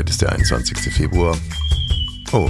Heute 0.00 0.12
ist 0.12 0.22
der 0.22 0.32
21. 0.32 0.78
Februar. 0.94 1.36
Oh, 2.32 2.48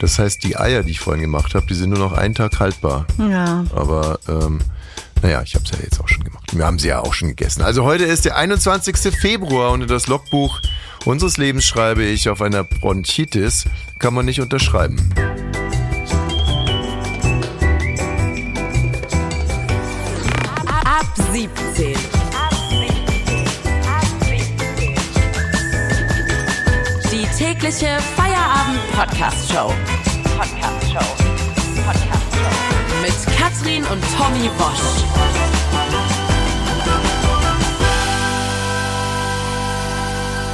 das 0.00 0.18
heißt, 0.18 0.42
die 0.42 0.56
Eier, 0.56 0.82
die 0.82 0.90
ich 0.90 0.98
vorhin 0.98 1.22
gemacht 1.22 1.54
habe, 1.54 1.64
die 1.64 1.74
sind 1.74 1.90
nur 1.90 2.00
noch 2.00 2.12
einen 2.12 2.34
Tag 2.34 2.58
haltbar. 2.58 3.06
Ja. 3.18 3.64
Aber 3.72 4.18
ähm, 4.26 4.58
naja, 5.22 5.42
ich 5.42 5.54
habe 5.54 5.64
es 5.64 5.70
ja 5.70 5.78
jetzt 5.84 6.00
auch 6.00 6.08
schon 6.08 6.24
gemacht. 6.24 6.58
Wir 6.58 6.66
haben 6.66 6.80
sie 6.80 6.88
ja 6.88 6.98
auch 6.98 7.14
schon 7.14 7.28
gegessen. 7.28 7.62
Also 7.62 7.84
heute 7.84 8.02
ist 8.02 8.24
der 8.24 8.36
21. 8.36 8.96
Februar 9.14 9.70
und 9.70 9.82
in 9.82 9.86
das 9.86 10.08
Logbuch 10.08 10.60
unseres 11.04 11.36
Lebens 11.36 11.64
schreibe 11.64 12.02
ich, 12.02 12.28
auf 12.28 12.42
einer 12.42 12.64
Bronchitis 12.64 13.66
kann 14.00 14.12
man 14.12 14.26
nicht 14.26 14.40
unterschreiben. 14.40 15.08
Tägliche 27.66 27.98
Feierabend-Podcast-Show. 28.14 29.72
Podcast-Show. 30.38 31.24
Podcast-Show. 31.84 33.02
Mit 33.02 33.36
Katrin 33.36 33.82
und 33.86 34.00
Tommy 34.16 34.48
Bosch. 34.56 35.02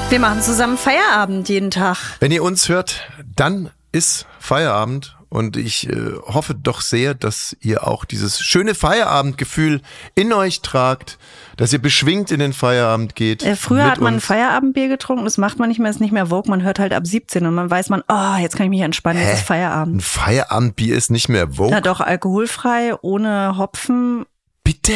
Wir 0.09 0.21
machen 0.21 0.41
zusammen 0.41 0.79
Feierabend 0.79 1.51
jeden 1.51 1.71
Tag. 1.71 1.99
Wenn 2.21 2.33
ihr 2.33 2.43
uns 2.43 2.71
hört, 2.71 3.03
dann 3.37 3.71
ist 3.93 4.27
Feierabend 4.39 5.19
und 5.33 5.57
ich 5.57 5.89
äh, 5.89 5.97
hoffe 6.27 6.55
doch 6.55 6.83
sehr, 6.83 7.15
dass 7.15 7.57
ihr 7.63 7.89
auch 7.89 8.05
dieses 8.05 8.41
schöne 8.41 8.75
Feierabendgefühl 8.75 9.81
in 10.15 10.31
euch 10.31 10.61
tragt, 10.61 11.19
dass 11.57 11.73
ihr 11.73 11.81
beschwingt 11.81 12.31
in 12.31 12.39
den 12.39 12.53
Feierabend 12.53 13.15
geht. 13.15 13.43
Äh, 13.43 13.57
früher 13.57 13.91
hat 13.91 13.99
man 13.99 14.17
ein. 14.17 14.21
Feierabendbier 14.21 14.89
getrunken, 14.89 15.25
das 15.25 15.39
macht 15.39 15.59
man 15.59 15.71
nicht 15.71 15.79
mehr, 15.79 15.91
ist 15.91 16.01
nicht 16.01 16.13
mehr 16.13 16.27
Vogue, 16.27 16.51
man 16.51 16.63
hört 16.63 16.79
halt 16.79 16.93
ab 16.93 17.07
17 17.07 17.47
und 17.47 17.55
man 17.55 17.71
weiß 17.71 17.89
man, 17.89 18.03
oh, 18.09 18.37
jetzt 18.43 18.57
kann 18.57 18.67
ich 18.67 18.71
mich 18.71 18.83
entspannen, 18.83 19.23
jetzt 19.23 19.33
ist 19.33 19.41
Ein 19.41 19.47
Feierabend. 19.47 20.03
Feierabendbier 20.03 20.95
ist 20.95 21.11
nicht 21.11 21.31
mehr 21.31 21.49
Vogue. 21.49 21.71
Na 21.71 21.81
doch, 21.81 22.01
alkoholfrei, 22.01 22.95
ohne 23.01 23.57
Hopfen. 23.57 24.27
Bitte? 24.63 24.93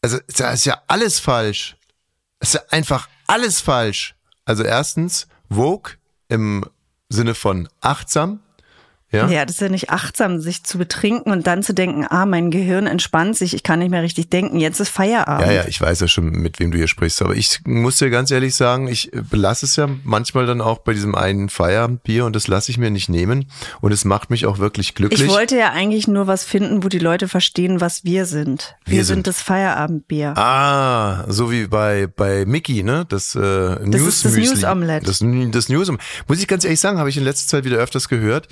Also, 0.00 0.18
da 0.34 0.52
ist 0.52 0.64
ja 0.64 0.80
alles 0.86 1.20
falsch. 1.20 1.76
Es 2.40 2.48
ist 2.48 2.54
ja 2.54 2.60
einfach 2.70 3.06
alles 3.26 3.60
falsch. 3.60 4.14
Also 4.46 4.62
erstens, 4.62 5.28
Vogue 5.50 5.92
im 6.28 6.64
Sinne 7.10 7.34
von 7.34 7.68
achtsam. 7.82 8.40
Ja. 9.12 9.28
Ja, 9.28 9.44
das 9.44 9.56
ist 9.56 9.60
ja 9.60 9.68
nicht 9.68 9.90
achtsam, 9.90 10.40
sich 10.40 10.64
zu 10.64 10.78
betrinken 10.78 11.30
und 11.32 11.46
dann 11.46 11.62
zu 11.62 11.74
denken, 11.74 12.06
ah, 12.08 12.24
mein 12.26 12.50
Gehirn 12.50 12.86
entspannt 12.86 13.36
sich, 13.36 13.54
ich 13.54 13.62
kann 13.62 13.78
nicht 13.78 13.90
mehr 13.90 14.02
richtig 14.02 14.30
denken, 14.30 14.58
jetzt 14.58 14.80
ist 14.80 14.88
Feierabend. 14.88 15.46
Ja, 15.46 15.52
ja, 15.52 15.64
ich 15.68 15.80
weiß 15.80 16.00
ja 16.00 16.08
schon, 16.08 16.30
mit 16.30 16.58
wem 16.58 16.70
du 16.70 16.78
hier 16.78 16.88
sprichst, 16.88 17.20
aber 17.22 17.34
ich 17.34 17.60
muss 17.64 17.98
dir 17.98 18.10
ganz 18.10 18.30
ehrlich 18.30 18.54
sagen, 18.54 18.88
ich 18.88 19.10
belasse 19.30 19.66
es 19.66 19.76
ja 19.76 19.88
manchmal 20.04 20.46
dann 20.46 20.60
auch 20.60 20.78
bei 20.78 20.94
diesem 20.94 21.14
einen 21.14 21.48
Feierabendbier 21.50 22.24
und 22.24 22.34
das 22.34 22.48
lasse 22.48 22.70
ich 22.70 22.78
mir 22.78 22.90
nicht 22.90 23.08
nehmen 23.08 23.46
und 23.80 23.92
es 23.92 24.04
macht 24.04 24.30
mich 24.30 24.46
auch 24.46 24.58
wirklich 24.58 24.94
glücklich. 24.94 25.22
Ich 25.22 25.28
wollte 25.28 25.56
ja 25.58 25.72
eigentlich 25.72 26.08
nur 26.08 26.26
was 26.26 26.44
finden, 26.44 26.82
wo 26.82 26.88
die 26.88 26.98
Leute 26.98 27.28
verstehen, 27.28 27.80
was 27.80 28.04
wir 28.04 28.24
sind. 28.26 28.76
Wir, 28.84 28.96
Wir 28.98 29.04
sind, 29.04 29.14
sind- 29.16 29.26
das 29.26 29.42
Feierabendbier. 29.42 30.36
Ah, 30.38 31.24
so 31.28 31.50
wie 31.50 31.66
bei 31.66 32.06
bei 32.06 32.44
Mickey, 32.46 32.82
ne? 32.82 33.04
Das, 33.08 33.34
äh, 33.34 33.38
News 33.38 34.06
ist 34.08 34.24
das 34.24 34.32
Müsli. 34.32 34.54
News-Omelette. 34.54 35.06
Das, 35.06 35.18
das 35.52 35.68
News 35.68 35.90
Muss 36.28 36.38
ich 36.40 36.48
ganz 36.48 36.64
ehrlich 36.64 36.80
sagen, 36.80 36.98
habe 36.98 37.10
ich 37.10 37.16
in 37.16 37.24
letzter 37.24 37.48
Zeit 37.48 37.64
wieder 37.64 37.76
öfters 37.78 38.08
gehört. 38.08 38.48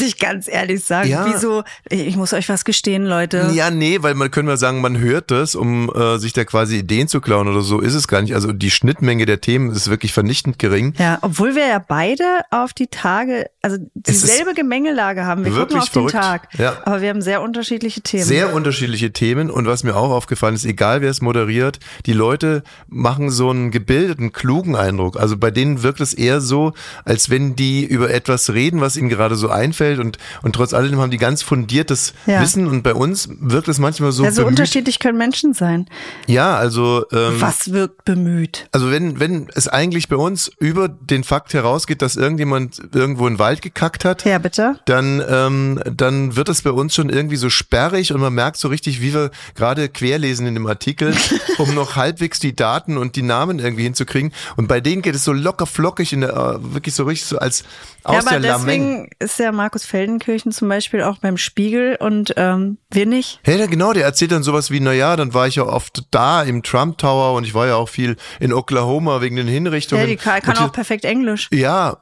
Muss 0.00 0.08
ich 0.08 0.18
ganz 0.18 0.48
ehrlich 0.48 0.84
sagen. 0.84 1.08
Ja. 1.08 1.26
Wieso? 1.32 1.64
Ich 1.88 2.16
muss 2.16 2.32
euch 2.32 2.48
was 2.48 2.64
gestehen, 2.64 3.04
Leute. 3.06 3.50
Ja, 3.54 3.70
nee, 3.70 3.98
weil 4.00 4.14
man 4.14 4.30
können 4.30 4.48
wir 4.48 4.56
sagen, 4.56 4.80
man 4.80 4.98
hört 4.98 5.30
das, 5.30 5.54
um 5.54 5.90
äh, 5.94 6.18
sich 6.18 6.32
da 6.32 6.44
quasi 6.44 6.78
Ideen 6.78 7.08
zu 7.08 7.20
klauen 7.20 7.48
oder 7.48 7.62
so 7.62 7.80
ist 7.80 7.94
es 7.94 8.08
gar 8.08 8.22
nicht. 8.22 8.34
Also 8.34 8.52
die 8.52 8.70
Schnittmenge 8.70 9.26
der 9.26 9.40
Themen 9.40 9.70
ist 9.70 9.88
wirklich 9.88 10.12
vernichtend 10.12 10.58
gering. 10.58 10.94
Ja, 10.98 11.18
obwohl 11.22 11.54
wir 11.54 11.66
ja 11.66 11.78
beide 11.78 12.24
auf 12.50 12.72
die 12.72 12.88
Tage, 12.88 13.48
also 13.62 13.78
dieselbe 13.94 14.54
Gemengelage 14.54 15.24
haben. 15.24 15.44
Wir 15.44 15.52
gucken 15.52 15.60
wirklich 15.60 15.82
auf 15.82 15.90
den 15.90 16.08
verrückt. 16.08 16.12
Tag. 16.12 16.48
Ja. 16.58 16.76
Aber 16.84 17.00
wir 17.00 17.10
haben 17.10 17.22
sehr 17.22 17.42
unterschiedliche 17.42 18.00
Themen. 18.00 18.24
Sehr 18.24 18.54
unterschiedliche 18.54 19.12
Themen 19.12 19.50
und 19.50 19.66
was 19.66 19.84
mir 19.84 19.96
auch 19.96 20.10
aufgefallen 20.10 20.54
ist, 20.54 20.64
egal 20.64 21.00
wer 21.00 21.10
es 21.10 21.20
moderiert, 21.20 21.78
die 22.06 22.12
Leute 22.12 22.62
machen 22.88 23.30
so 23.30 23.50
einen 23.50 23.70
gebildeten, 23.70 24.32
klugen 24.32 24.76
Eindruck. 24.76 25.18
Also 25.18 25.36
bei 25.36 25.50
denen 25.50 25.82
wirkt 25.82 26.00
es 26.00 26.14
eher 26.14 26.40
so, 26.40 26.72
als 27.04 27.30
wenn 27.30 27.56
die 27.56 27.84
über 27.84 28.10
etwas 28.10 28.52
reden, 28.52 28.80
was 28.80 28.96
ihnen 28.96 29.08
gerade 29.08 29.36
so 29.36 29.48
einfällt 29.48 29.85
und, 29.94 30.18
und 30.42 30.54
trotz 30.54 30.74
alledem 30.74 31.00
haben 31.00 31.10
die 31.10 31.16
ganz 31.18 31.42
fundiertes 31.42 32.12
Ja. 32.26 32.40
Wissen 32.42 32.66
und 32.66 32.82
bei 32.82 32.94
uns 32.94 33.28
wirkt 33.40 33.68
es 33.68 33.78
manchmal 33.78 34.12
so 34.12 34.24
ja, 34.24 34.30
so 34.30 34.42
bemüht. 34.42 34.50
unterschiedlich 34.58 34.98
können 34.98 35.16
Menschen 35.18 35.54
sein. 35.54 35.86
Ja, 36.26 36.56
also 36.56 37.04
ähm, 37.12 37.40
Was 37.40 37.72
wirkt 37.72 38.04
bemüht? 38.04 38.68
Also 38.72 38.90
wenn, 38.90 39.18
wenn 39.20 39.48
es 39.54 39.68
eigentlich 39.68 40.08
bei 40.08 40.16
uns 40.16 40.50
über 40.58 40.88
den 40.88 41.24
Fakt 41.24 41.54
herausgeht, 41.54 42.02
dass 42.02 42.16
irgendjemand 42.16 42.80
irgendwo 42.94 43.26
einen 43.26 43.38
Wald 43.38 43.62
gekackt 43.62 44.04
hat, 44.04 44.24
Ja, 44.24 44.38
bitte? 44.38 44.78
dann, 44.86 45.22
ähm, 45.28 45.80
dann 45.94 46.36
wird 46.36 46.48
es 46.48 46.62
bei 46.62 46.70
uns 46.70 46.94
schon 46.94 47.08
irgendwie 47.08 47.36
so 47.36 47.50
sperrig 47.50 48.12
und 48.12 48.20
man 48.20 48.32
merkt 48.34 48.56
so 48.58 48.68
richtig, 48.68 49.00
wie 49.00 49.14
wir 49.14 49.30
gerade 49.54 49.88
querlesen 49.88 50.46
in 50.46 50.54
dem 50.54 50.66
Artikel, 50.66 51.14
um 51.58 51.74
noch 51.74 51.96
halbwegs 51.96 52.38
die 52.40 52.54
Daten 52.56 52.96
und 52.98 53.16
die 53.16 53.22
Namen 53.22 53.58
irgendwie 53.58 53.84
hinzukriegen. 53.84 54.32
Und 54.56 54.68
bei 54.68 54.80
denen 54.80 55.02
geht 55.02 55.14
es 55.14 55.24
so 55.24 55.32
locker 55.32 55.66
flockig 55.66 56.12
in 56.12 56.22
der, 56.22 56.30
äh, 56.36 56.74
wirklich 56.74 56.94
so 56.94 57.04
richtig 57.04 57.28
so 57.28 57.38
als 57.38 57.64
aus 58.04 58.14
ja, 58.14 58.20
aber 58.20 58.30
der 58.30 58.40
Lameng. 58.50 58.66
deswegen 58.66 59.10
ist 59.18 59.38
ja 59.38 59.52
Markus 59.52 59.75
Feldenkirchen 59.84 60.52
zum 60.52 60.68
Beispiel 60.68 61.02
auch 61.02 61.18
beim 61.18 61.36
Spiegel 61.36 61.96
und 62.00 62.32
ähm, 62.36 62.78
wir 62.90 63.06
nicht. 63.06 63.40
Ja, 63.46 63.54
ja, 63.54 63.66
genau, 63.66 63.92
der 63.92 64.04
erzählt 64.04 64.32
dann 64.32 64.42
sowas 64.42 64.70
wie, 64.70 64.80
na 64.80 64.92
ja, 64.92 65.16
dann 65.16 65.34
war 65.34 65.46
ich 65.46 65.56
ja 65.56 65.64
oft 65.64 66.04
da 66.10 66.42
im 66.42 66.62
Trump 66.62 66.98
Tower 66.98 67.34
und 67.36 67.44
ich 67.44 67.54
war 67.54 67.66
ja 67.66 67.76
auch 67.76 67.88
viel 67.88 68.16
in 68.40 68.52
Oklahoma 68.52 69.20
wegen 69.20 69.36
den 69.36 69.48
Hinrichtungen. 69.48 70.02
Ja, 70.02 70.08
die 70.08 70.16
kann, 70.16 70.40
kann 70.40 70.56
auch 70.58 70.72
perfekt 70.72 71.04
Englisch. 71.04 71.48
Ja, 71.52 71.98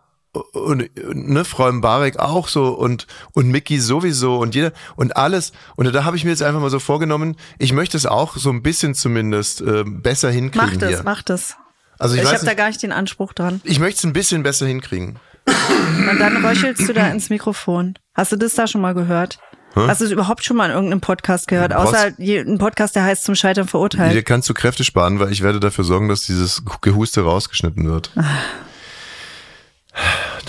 und 0.52 0.90
ne, 0.96 1.44
Frau 1.44 1.70
Mbarek 1.70 2.18
auch 2.18 2.48
so 2.48 2.68
und 2.68 3.06
und 3.32 3.48
Mickey 3.48 3.78
sowieso 3.78 4.38
und 4.38 4.54
jeder 4.54 4.72
und 4.96 5.16
alles 5.16 5.52
und 5.76 5.92
da 5.94 6.04
habe 6.04 6.16
ich 6.16 6.24
mir 6.24 6.30
jetzt 6.30 6.42
einfach 6.42 6.60
mal 6.60 6.70
so 6.70 6.80
vorgenommen, 6.80 7.36
ich 7.58 7.72
möchte 7.72 7.96
es 7.96 8.04
auch 8.06 8.36
so 8.36 8.50
ein 8.50 8.62
bisschen 8.62 8.94
zumindest 8.94 9.60
äh, 9.60 9.84
besser 9.86 10.30
hinkriegen 10.30 10.66
Macht 10.66 10.82
es, 10.82 10.88
hier. 10.88 11.02
macht 11.04 11.30
es. 11.30 11.56
Also 11.98 12.16
ich, 12.16 12.22
Ich, 12.22 12.28
habe 12.32 12.44
da 12.44 12.54
gar 12.54 12.66
nicht 12.68 12.82
den 12.82 12.90
Anspruch 12.92 13.32
dran. 13.32 13.60
ich 13.64 13.78
möchte 13.78 13.98
es 13.98 14.04
ein 14.04 14.12
bisschen 14.12 14.42
besser 14.42 14.66
hinkriegen. 14.66 15.20
Und 15.46 16.18
dann 16.18 16.44
röchelst 16.44 16.88
du 16.88 16.92
da 16.92 17.08
ins 17.08 17.30
Mikrofon. 17.30 17.94
Hast 18.14 18.32
du 18.32 18.36
das 18.36 18.54
da 18.54 18.66
schon 18.66 18.80
mal 18.80 18.94
gehört? 18.94 19.38
Hast 19.74 20.00
du 20.00 20.04
es 20.04 20.12
überhaupt 20.12 20.44
schon 20.44 20.56
mal 20.56 20.66
in 20.66 20.72
irgendeinem 20.72 21.00
Podcast 21.00 21.48
gehört? 21.48 21.72
Was? 21.72 21.88
Außer 21.88 22.12
ein 22.18 22.58
Podcast, 22.58 22.94
der 22.94 23.04
heißt 23.04 23.24
zum 23.24 23.34
Scheitern 23.34 23.66
verurteilt. 23.66 24.12
Hier 24.12 24.22
kannst 24.22 24.48
du 24.48 24.54
Kräfte 24.54 24.84
sparen, 24.84 25.18
weil 25.18 25.32
ich 25.32 25.42
werde 25.42 25.58
dafür 25.58 25.82
sorgen, 25.82 26.08
dass 26.08 26.22
dieses 26.22 26.62
Gehuste 26.80 27.22
rausgeschnitten 27.22 27.88
wird. 27.90 28.12
Ah. 28.16 28.22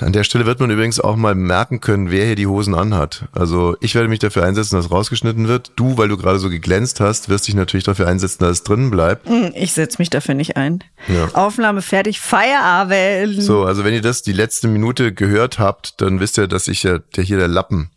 An 0.01 0.11
der 0.11 0.23
Stelle 0.25 0.45
wird 0.45 0.59
man 0.59 0.69
übrigens 0.69 0.99
auch 0.99 1.15
mal 1.15 1.35
merken 1.35 1.79
können, 1.79 2.11
wer 2.11 2.25
hier 2.25 2.35
die 2.35 2.47
Hosen 2.47 2.75
anhat. 2.75 3.25
Also 3.31 3.77
ich 3.79 3.95
werde 3.95 4.09
mich 4.09 4.19
dafür 4.19 4.43
einsetzen, 4.43 4.75
dass 4.75 4.91
rausgeschnitten 4.91 5.47
wird. 5.47 5.71
Du, 5.77 5.97
weil 5.97 6.09
du 6.09 6.17
gerade 6.17 6.37
so 6.39 6.49
geglänzt 6.49 6.99
hast, 6.99 7.29
wirst 7.29 7.47
dich 7.47 7.55
natürlich 7.55 7.85
dafür 7.85 8.07
einsetzen, 8.07 8.43
dass 8.43 8.51
es 8.57 8.63
drinnen 8.63 8.91
bleibt. 8.91 9.27
Hm, 9.29 9.51
Ich 9.55 9.71
setze 9.73 9.97
mich 9.99 10.09
dafür 10.09 10.35
nicht 10.35 10.57
ein. 10.57 10.83
Ja. 11.07 11.29
Aufnahme 11.33 11.81
fertig, 11.81 12.19
Feierabend. 12.19 13.41
So, 13.41 13.63
also 13.63 13.85
wenn 13.85 13.93
ihr 13.93 14.01
das 14.01 14.21
die 14.21 14.33
letzte 14.33 14.67
Minute 14.67 15.13
gehört 15.13 15.59
habt, 15.59 16.01
dann 16.01 16.19
wisst 16.19 16.37
ihr, 16.37 16.47
dass 16.47 16.67
ich 16.67 16.83
ja 16.83 16.97
der 17.15 17.23
hier 17.23 17.37
der 17.37 17.47
Lappen, 17.47 17.89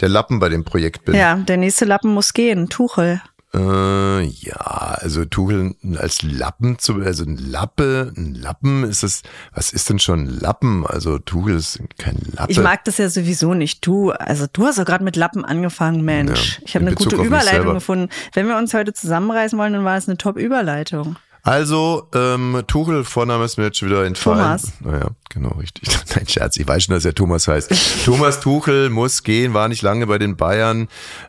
der 0.00 0.08
Lappen 0.08 0.40
bei 0.40 0.48
dem 0.48 0.64
Projekt 0.64 1.04
bin. 1.04 1.14
Ja, 1.14 1.36
der 1.36 1.58
nächste 1.58 1.84
Lappen 1.84 2.12
muss 2.12 2.32
gehen. 2.34 2.68
Tuchel. 2.68 3.20
Äh, 3.54 4.22
ja, 4.22 4.98
also 5.00 5.24
Tuchel 5.24 5.74
als 5.96 6.22
Lappen 6.22 6.78
zu, 6.78 6.96
also 6.96 7.24
ein 7.24 7.36
Lappe, 7.36 8.12
ein 8.16 8.34
Lappen 8.34 8.84
ist 8.84 9.02
das, 9.02 9.22
was 9.54 9.72
ist 9.72 9.88
denn 9.88 9.98
schon 9.98 10.24
ein 10.24 10.40
Lappen? 10.40 10.84
Also 10.86 11.18
Tuchel 11.18 11.56
ist 11.56 11.80
kein 11.96 12.18
Lappe. 12.32 12.50
Ich 12.50 12.58
mag 12.58 12.84
das 12.84 12.98
ja 12.98 13.08
sowieso 13.08 13.54
nicht. 13.54 13.86
Du, 13.86 14.10
also 14.10 14.46
du 14.52 14.66
hast 14.66 14.78
doch 14.78 14.84
gerade 14.84 15.04
mit 15.04 15.16
Lappen 15.16 15.44
angefangen, 15.44 16.04
Mensch. 16.04 16.58
Ja, 16.58 16.62
ich 16.66 16.74
habe 16.74 16.82
in 16.82 16.88
eine 16.88 16.96
Bezug 16.96 17.12
gute 17.12 17.22
Überleitung 17.24 17.74
gefunden. 17.74 18.08
Wenn 18.34 18.48
wir 18.48 18.56
uns 18.56 18.74
heute 18.74 18.92
zusammenreißen 18.92 19.58
wollen, 19.58 19.72
dann 19.72 19.84
war 19.84 19.94
das 19.94 20.08
eine 20.08 20.18
Top-Überleitung. 20.18 21.16
Also, 21.46 22.08
ähm, 22.12 22.60
Tuchel, 22.66 23.04
Vorname 23.04 23.44
ist 23.44 23.56
mir 23.56 23.66
jetzt 23.66 23.80
wieder 23.80 24.04
entfallen. 24.04 24.40
Thomas. 24.40 24.72
Naja, 24.80 25.06
genau, 25.30 25.50
richtig. 25.60 25.88
Nein, 26.16 26.26
Scherz, 26.26 26.56
ich 26.56 26.66
weiß 26.66 26.82
schon, 26.84 26.94
dass 26.96 27.04
er 27.04 27.14
Thomas 27.14 27.46
heißt. 27.46 28.04
Thomas 28.04 28.40
Tuchel 28.40 28.90
muss 28.90 29.22
gehen, 29.22 29.54
war 29.54 29.68
nicht 29.68 29.82
lange 29.82 30.08
bei 30.08 30.18
den 30.18 30.36
Bayern, 30.36 30.88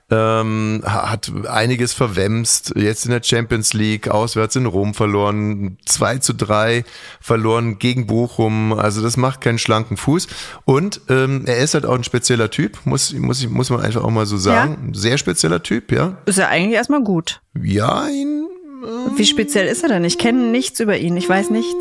ähm, 0.10 0.82
ha- 0.84 1.12
hat 1.12 1.32
einiges 1.48 1.94
verwemst, 1.94 2.74
jetzt 2.76 3.06
in 3.06 3.12
der 3.12 3.22
Champions 3.22 3.74
League, 3.74 4.08
auswärts 4.08 4.56
in 4.56 4.66
Rom 4.66 4.96
verloren, 4.96 5.78
2 5.86 6.18
zu 6.18 6.34
3 6.34 6.84
verloren 7.22 7.78
gegen 7.78 8.08
Bochum, 8.08 8.74
also 8.74 9.04
das 9.04 9.18
macht 9.18 9.42
keinen 9.42 9.60
schlanken 9.60 9.98
Fuß. 9.98 10.28
Und 10.66 11.02
ähm, 11.10 11.44
er 11.46 11.58
ist 11.60 11.76
halt 11.76 11.86
auch 11.86 11.94
ein 11.94 12.04
spezieller 12.04 12.50
Typ, 12.50 12.80
muss, 12.86 13.14
muss, 13.14 13.48
muss 13.48 13.70
man 13.70 13.82
einfach 13.82 14.04
auch 14.04 14.10
mal 14.10 14.26
so 14.26 14.38
sagen. 14.38 14.94
Sehr 14.94 15.20
spezieller 15.20 15.62
Typ, 15.62 15.92
ja. 15.92 16.18
Ist 16.26 16.40
ja 16.40 16.48
eigentlich 16.48 16.74
erstmal 16.76 17.04
gut. 17.04 17.42
Ja, 17.62 18.08
ihn, 18.08 18.48
Wie 19.16 19.26
speziell 19.26 19.68
ist 19.68 19.84
er 19.84 19.90
denn? 19.90 20.04
Ich 20.04 20.18
kenne 20.18 20.52
nichts 20.52 20.80
über 20.80 20.98
ihn. 20.98 21.18
Ich 21.18 21.28
weiß 21.28 21.50
nichts. 21.50 21.76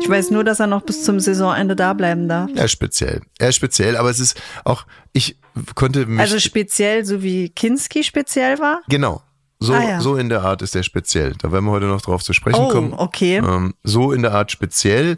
Ich 0.00 0.08
weiß 0.08 0.30
nur, 0.30 0.44
dass 0.44 0.60
er 0.60 0.66
noch 0.66 0.82
bis 0.82 1.04
zum 1.04 1.20
Saisonende 1.20 1.76
da 1.76 1.92
bleiben 1.94 2.28
darf. 2.28 2.50
Er 2.54 2.64
ist 2.66 2.72
speziell. 2.72 3.22
Er 3.38 3.48
ist 3.50 3.56
speziell, 3.56 3.96
aber 3.96 4.10
es 4.10 4.20
ist 4.20 4.40
auch, 4.64 4.86
ich 5.12 5.36
konnte 5.74 6.06
mich. 6.06 6.20
Also 6.20 6.38
speziell, 6.38 7.04
so 7.04 7.22
wie 7.22 7.48
Kinski 7.48 8.02
speziell 8.04 8.58
war. 8.58 8.82
genau. 8.88 9.22
So, 9.60 9.72
Ah, 9.72 9.82
ja. 9.82 10.00
so 10.00 10.16
in 10.16 10.28
der 10.28 10.42
Art 10.42 10.60
ist 10.62 10.76
er 10.76 10.82
speziell. 10.82 11.34
Da 11.40 11.50
werden 11.50 11.64
wir 11.64 11.70
heute 11.70 11.86
noch 11.86 12.02
drauf 12.02 12.22
zu 12.22 12.32
sprechen 12.32 12.60
Oh, 12.60 12.68
kommen. 12.68 12.92
okay. 12.92 13.36
Ähm, 13.36 13.74
so 13.82 14.12
in 14.12 14.20
der 14.22 14.32
Art 14.34 14.50
speziell. 14.50 15.16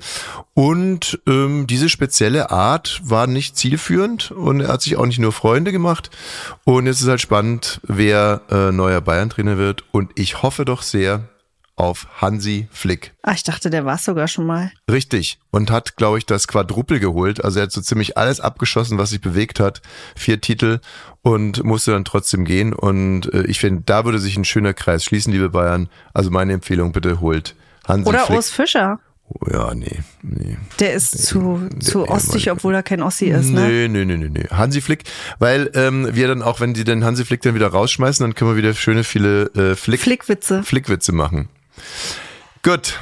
Und 0.54 1.18
ähm, 1.26 1.66
diese 1.66 1.88
spezielle 1.88 2.50
Art 2.50 3.00
war 3.04 3.26
nicht 3.26 3.56
zielführend 3.56 4.30
und 4.30 4.60
er 4.60 4.68
hat 4.68 4.82
sich 4.82 4.96
auch 4.96 5.06
nicht 5.06 5.18
nur 5.18 5.32
Freunde 5.32 5.72
gemacht. 5.72 6.10
Und 6.64 6.86
jetzt 6.86 7.00
ist 7.00 7.08
halt 7.08 7.20
spannend, 7.20 7.80
wer 7.82 8.42
äh, 8.50 8.70
neuer 8.72 9.00
Bayern-Trainer 9.00 9.58
wird. 9.58 9.84
Und 9.90 10.12
ich 10.14 10.42
hoffe 10.42 10.64
doch 10.64 10.82
sehr 10.82 11.28
auf 11.76 12.08
Hansi 12.20 12.68
Flick. 12.72 13.12
Ah, 13.22 13.32
ich 13.32 13.42
dachte, 13.42 13.68
der 13.68 13.84
war 13.84 13.96
es 13.96 14.04
sogar 14.04 14.28
schon 14.28 14.46
mal. 14.46 14.72
Richtig. 14.90 15.38
Und 15.50 15.70
hat, 15.70 15.96
glaube 15.96 16.18
ich, 16.18 16.26
das 16.26 16.48
Quadrupel 16.48 16.98
geholt. 16.98 17.44
Also 17.44 17.60
er 17.60 17.64
hat 17.64 17.72
so 17.72 17.82
ziemlich 17.82 18.16
alles 18.16 18.40
abgeschossen, 18.40 18.96
was 18.98 19.10
sich 19.10 19.20
bewegt 19.20 19.60
hat. 19.60 19.82
Vier 20.16 20.40
Titel 20.40 20.80
und 21.22 21.62
musste 21.64 21.92
dann 21.92 22.04
trotzdem 22.04 22.44
gehen. 22.46 22.72
Und 22.72 23.32
äh, 23.32 23.44
ich 23.44 23.60
finde, 23.60 23.82
da 23.84 24.04
würde 24.06 24.18
sich 24.18 24.36
ein 24.36 24.44
schöner 24.44 24.72
Kreis 24.72 25.04
schließen, 25.04 25.32
liebe 25.32 25.50
Bayern. 25.50 25.88
Also 26.14 26.30
meine 26.30 26.54
Empfehlung, 26.54 26.92
bitte 26.92 27.20
holt 27.20 27.54
Hansi 27.86 28.08
Oder 28.08 28.20
Flick. 28.20 28.36
Urs 28.36 28.50
Fischer. 28.50 28.98
Oh, 29.28 29.50
ja, 29.52 29.74
nee, 29.74 29.98
nee. 30.22 30.56
Der 30.78 30.94
ist 30.94 31.26
zu, 31.26 31.68
zu 31.80 31.98
nee, 32.02 32.08
ostig, 32.08 32.46
Mann. 32.46 32.56
obwohl 32.56 32.74
er 32.74 32.84
kein 32.84 33.02
Ossi 33.02 33.26
ist, 33.26 33.50
ne? 33.50 33.66
Nee, 33.66 33.88
nee, 33.88 34.04
nee, 34.04 34.16
nee, 34.16 34.28
nee. 34.28 34.46
Hansi 34.50 34.80
Flick, 34.80 35.02
weil 35.40 35.68
ähm, 35.74 36.08
wir 36.12 36.28
dann 36.28 36.42
auch, 36.42 36.60
wenn 36.60 36.74
die 36.74 36.84
den 36.84 37.04
Hansi 37.04 37.24
Flick 37.24 37.42
dann 37.42 37.56
wieder 37.56 37.66
rausschmeißen, 37.66 38.22
dann 38.22 38.36
können 38.36 38.52
wir 38.52 38.56
wieder 38.56 38.72
schöne 38.72 39.02
viele 39.02 39.46
äh, 39.56 39.74
Flick, 39.74 40.00
Flickwitze. 40.00 40.62
Flickwitze 40.62 41.10
machen. 41.10 41.48
Gut. 42.62 43.00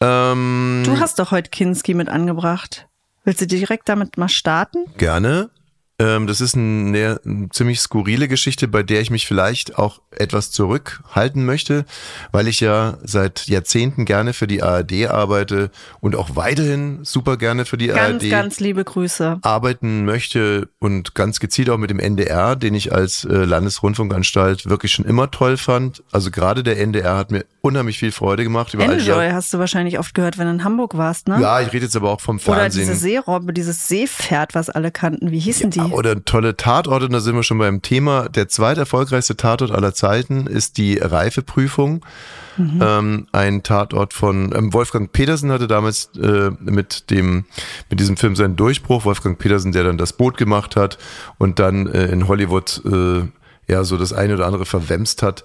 Ähm, 0.00 0.82
Du 0.84 0.98
hast 1.00 1.18
doch 1.18 1.30
heute 1.30 1.50
Kinski 1.50 1.94
mit 1.94 2.08
angebracht. 2.08 2.86
Willst 3.24 3.40
du 3.40 3.46
direkt 3.46 3.88
damit 3.88 4.16
mal 4.16 4.28
starten? 4.28 4.84
Gerne. 4.96 5.50
Ähm, 6.00 6.28
das 6.28 6.40
ist 6.40 6.54
ein, 6.54 6.88
eine, 6.88 7.20
eine 7.24 7.48
ziemlich 7.48 7.80
skurrile 7.80 8.28
Geschichte, 8.28 8.68
bei 8.68 8.84
der 8.84 9.00
ich 9.00 9.10
mich 9.10 9.26
vielleicht 9.26 9.78
auch 9.78 10.00
etwas 10.12 10.52
zurückhalten 10.52 11.44
möchte, 11.44 11.84
weil 12.30 12.46
ich 12.46 12.60
ja 12.60 12.98
seit 13.02 13.48
Jahrzehnten 13.48 14.04
gerne 14.04 14.32
für 14.32 14.46
die 14.46 14.62
ARD 14.62 15.08
arbeite 15.08 15.70
und 16.00 16.14
auch 16.14 16.36
weiterhin 16.36 17.00
super 17.02 17.36
gerne 17.36 17.64
für 17.64 17.76
die 17.76 17.88
Ganz, 17.88 18.22
ARD 18.22 18.30
ganz 18.30 18.60
liebe 18.60 18.84
Grüße. 18.84 19.38
arbeiten 19.42 20.04
möchte 20.04 20.68
und 20.78 21.16
ganz 21.16 21.40
gezielt 21.40 21.68
auch 21.68 21.78
mit 21.78 21.90
dem 21.90 21.98
NDR, 21.98 22.54
den 22.54 22.74
ich 22.74 22.92
als 22.92 23.24
äh, 23.24 23.34
Landesrundfunkanstalt 23.34 24.68
wirklich 24.68 24.92
schon 24.92 25.04
immer 25.04 25.30
toll 25.32 25.56
fand. 25.56 26.04
Also 26.12 26.30
gerade 26.30 26.62
der 26.62 26.78
NDR 26.78 27.16
hat 27.16 27.32
mir 27.32 27.44
unheimlich 27.60 27.98
viel 27.98 28.12
Freude 28.12 28.44
gemacht 28.44 28.72
über 28.72 28.84
all 28.84 28.98
die 28.98 29.08
Enjoy 29.08 29.30
hast 29.30 29.52
du 29.52 29.58
wahrscheinlich 29.58 29.98
oft 29.98 30.14
gehört, 30.14 30.38
wenn 30.38 30.46
du 30.46 30.52
in 30.52 30.64
Hamburg 30.64 30.96
warst, 30.96 31.26
ne? 31.28 31.40
Ja, 31.40 31.60
ich 31.60 31.72
rede 31.72 31.86
jetzt 31.86 31.96
aber 31.96 32.10
auch 32.10 32.20
vom 32.20 32.36
Oder 32.36 32.44
Fernsehen. 32.44 32.86
diese 32.88 32.94
Seerobbe, 32.94 33.52
dieses 33.52 33.88
Seepferd, 33.88 34.54
was 34.54 34.70
alle 34.70 34.90
kannten. 34.92 35.30
Wie 35.32 35.40
hießen 35.40 35.70
die? 35.70 35.87
Oder 35.92 36.24
tolle 36.24 36.56
Tatorte, 36.56 37.06
und 37.06 37.12
da 37.12 37.20
sind 37.20 37.34
wir 37.34 37.42
schon 37.42 37.58
beim 37.58 37.82
Thema. 37.82 38.28
Der 38.28 38.48
zweiterfolgreichste 38.48 39.36
Tatort 39.36 39.70
aller 39.70 39.94
Zeiten 39.94 40.46
ist 40.46 40.78
die 40.78 40.98
Reifeprüfung. 40.98 42.04
Mhm. 42.56 42.80
Ähm, 42.82 43.26
ein 43.32 43.62
Tatort 43.62 44.14
von 44.14 44.52
ähm, 44.54 44.72
Wolfgang 44.72 45.12
Petersen 45.12 45.52
hatte 45.52 45.68
damals 45.68 46.10
äh, 46.20 46.50
mit 46.60 47.10
dem 47.10 47.44
mit 47.88 48.00
diesem 48.00 48.16
Film 48.16 48.34
seinen 48.34 48.56
Durchbruch. 48.56 49.04
Wolfgang 49.04 49.38
Petersen, 49.38 49.72
der 49.72 49.84
dann 49.84 49.98
das 49.98 50.12
Boot 50.12 50.36
gemacht 50.36 50.74
hat 50.74 50.98
und 51.38 51.58
dann 51.60 51.86
äh, 51.86 52.06
in 52.06 52.26
Hollywood 52.26 52.82
äh, 52.84 53.22
ja 53.70 53.84
so 53.84 53.96
das 53.96 54.12
eine 54.12 54.34
oder 54.34 54.46
andere 54.46 54.66
verwemst 54.66 55.22
hat 55.22 55.44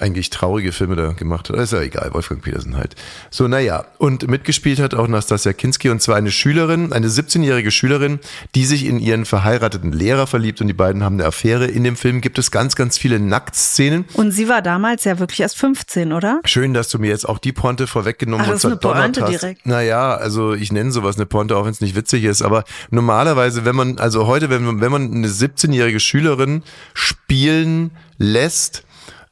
eigentlich 0.00 0.30
traurige 0.30 0.72
Filme 0.72 0.96
da 0.96 1.12
gemacht 1.12 1.48
hat. 1.48 1.56
Ist 1.56 1.72
ja 1.72 1.80
egal, 1.80 2.12
Wolfgang 2.12 2.42
Petersen 2.42 2.76
halt. 2.76 2.96
So, 3.30 3.46
naja. 3.46 3.84
Und 3.98 4.28
mitgespielt 4.28 4.80
hat 4.80 4.92
auch 4.92 5.06
Nastasia 5.06 5.52
Kinski 5.52 5.88
und 5.88 6.02
zwar 6.02 6.16
eine 6.16 6.32
Schülerin, 6.32 6.92
eine 6.92 7.06
17-jährige 7.06 7.70
Schülerin, 7.70 8.18
die 8.56 8.64
sich 8.64 8.86
in 8.86 8.98
ihren 8.98 9.24
verheirateten 9.24 9.92
Lehrer 9.92 10.26
verliebt 10.26 10.60
und 10.60 10.66
die 10.66 10.72
beiden 10.72 11.04
haben 11.04 11.14
eine 11.14 11.26
Affäre. 11.26 11.66
In 11.66 11.84
dem 11.84 11.94
Film 11.96 12.20
gibt 12.20 12.38
es 12.38 12.50
ganz, 12.50 12.74
ganz 12.74 12.98
viele 12.98 13.20
Nacktszenen. 13.20 14.06
Und 14.14 14.32
sie 14.32 14.48
war 14.48 14.62
damals 14.62 15.04
ja 15.04 15.20
wirklich 15.20 15.40
erst 15.40 15.58
15, 15.58 16.12
oder? 16.12 16.40
Schön, 16.44 16.74
dass 16.74 16.88
du 16.88 16.98
mir 16.98 17.10
jetzt 17.10 17.28
auch 17.28 17.38
die 17.38 17.52
Ponte 17.52 17.86
vorweggenommen 17.86 18.46
Ach, 18.46 18.48
und 18.48 18.54
das 18.54 18.64
ist 18.64 18.64
eine 18.64 18.80
verdonnert 18.80 19.02
Pointe 19.02 19.22
hast. 19.22 19.42
direkt. 19.42 19.66
Naja, 19.66 20.14
also 20.14 20.54
ich 20.54 20.72
nenne 20.72 20.90
sowas 20.90 21.16
eine 21.16 21.26
Ponte, 21.26 21.56
auch 21.56 21.64
wenn 21.66 21.72
es 21.72 21.80
nicht 21.80 21.94
witzig 21.94 22.24
ist. 22.24 22.42
Aber 22.42 22.64
normalerweise, 22.90 23.64
wenn 23.64 23.76
man, 23.76 23.98
also 23.98 24.26
heute, 24.26 24.50
wenn 24.50 24.64
man, 24.64 24.80
wenn 24.80 24.90
man 24.90 25.12
eine 25.12 25.28
17-jährige 25.28 26.00
Schülerin 26.00 26.64
spielen 26.94 27.92
lässt, 28.18 28.84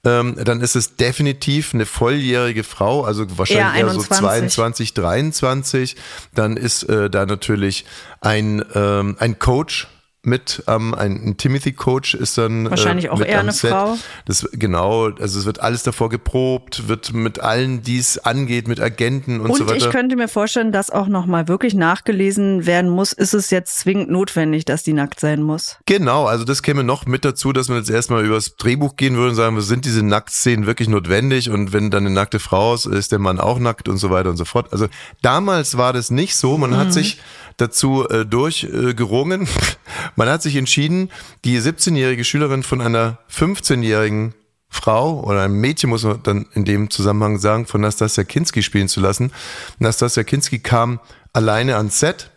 ähm, 0.05 0.37
dann 0.43 0.61
ist 0.61 0.75
es 0.75 0.97
definitiv 0.97 1.75
eine 1.75 1.87
volljährige 1.87 2.65
Frau, 2.65 3.05
also 3.05 3.27
wahrscheinlich 3.39 3.81
Eher 3.81 3.87
eher, 3.87 3.91
so 3.91 4.01
21. 4.01 4.19
22, 4.19 4.95
23. 4.95 5.97
Dann 6.35 6.57
ist 6.57 6.83
äh, 6.85 7.09
da 7.09 7.25
natürlich 7.25 7.85
ein, 8.21 8.65
ähm, 8.75 9.17
ein 9.21 9.39
Coach 9.39 9.87
mit, 10.25 10.63
ähm, 10.69 10.95
ein, 10.95 11.37
Timothy-Coach 11.37 12.15
ist 12.15 12.39
dann 12.39 12.71
Wahrscheinlich 12.71 13.07
äh, 13.07 13.09
auch 13.09 13.21
eher 13.21 13.41
eine 13.41 13.51
Set. 13.51 13.73
Frau. 13.73 13.99
Das 14.25 14.49
genau, 14.53 15.11
also 15.11 15.41
es 15.41 15.47
wird 15.47 15.61
alles 15.61 15.83
davor 15.83 16.11
geprobt, 16.11 16.87
wird 16.87 17.13
mit 17.13 17.41
allen, 17.41 17.83
die 17.83 17.99
es 17.99 18.19
angeht, 18.19 18.69
mit 18.69 18.81
Agenten 18.81 19.41
und, 19.41 19.51
Und 19.51 19.57
so 19.57 19.67
weiter. 19.67 19.77
ich 19.77 19.91
könnte 19.91 20.15
mir 20.15 20.29
vorstellen, 20.29 20.71
dass 20.71 20.91
auch 20.91 21.09
nochmal 21.09 21.49
wirklich 21.49 21.75
nachgelesen 21.75 22.67
werden 22.67 22.89
muss, 22.89 23.13
ist 23.13 23.35
es 23.35 23.51
jetzt 23.51 23.81
zwingend 23.81 24.11
notwendig, 24.11 24.65
dass 24.65 24.85
die 24.85 24.93
nackt 24.93 25.19
sein 25.19 25.43
muss. 25.43 25.79
Genau, 25.87 26.27
also 26.27 26.45
das 26.45 26.63
käme 26.63 26.85
noch 26.85 27.05
mit 27.05 27.25
dazu, 27.25 27.53
dass 27.53 27.69
man 27.69 27.79
jetzt 27.79 27.91
erstmal 27.91 28.25
übers 28.25 28.57
Drehbuch 28.57 28.95
gehen 28.95 29.17
würde 29.17 29.31
und 29.31 29.35
sagen, 29.35 29.61
sind 29.61 29.85
diese 29.85 30.05
Nacktszenen 30.05 30.67
wirklich 30.67 30.89
notwendig? 30.89 31.51
Und 31.51 31.73
wenn 31.73 31.91
dann 31.91 32.07
eine 32.07 32.15
nackte 32.15 32.39
Frau 32.39 32.75
ist, 32.75 32.87
ist 32.87 33.11
der 33.11 33.19
Mann 33.19 33.41
auch 33.41 33.59
nackt 33.59 33.89
und 33.89 33.97
so 33.97 34.11
weiter 34.11 34.31
und 34.31 34.37
so 34.37 34.45
fort. 34.45 34.73
Also 34.73 34.87
damals 35.21 35.77
war 35.77 35.93
das 35.93 36.13
nicht 36.13 36.37
so. 36.37 36.59
Man 36.59 36.77
hat 36.77 36.93
sich 36.93 37.21
dazu 37.57 38.09
äh, 38.09 38.25
durchgerungen. 38.25 39.49
man 40.17 40.29
hat 40.29 40.43
sich 40.43 40.57
entschieden, 40.57 41.11
die 41.45 41.59
17-jährige 41.59 42.25
Schülerin 42.25 42.63
von 42.63 42.81
einer 42.81 43.19
15-jährigen 43.31 44.35
Frau 44.69 45.21
oder 45.21 45.43
einem 45.43 45.61
Mädchen, 45.61 45.91
muss 45.91 46.03
man 46.03 46.23
dann 46.23 46.47
in 46.55 46.65
dem 46.65 46.89
Zusammenhang 46.89 47.39
sagen, 47.39 47.67
von 47.67 47.83
Nastasia 47.83 48.25
Kinski 48.25 48.63
spielen 48.63 48.89
zu 48.89 49.01
lassen. 49.01 49.31
Nastasia 49.79 50.25
Kinski 50.25 50.61
kam 50.61 50.99
alleine 51.33 51.77
ans 51.77 52.01
Set. 52.01 52.31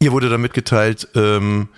Ihr 0.00 0.10
wurde 0.10 0.28
dann 0.28 0.40
mitgeteilt, 0.40 1.08
ähm, 1.14 1.68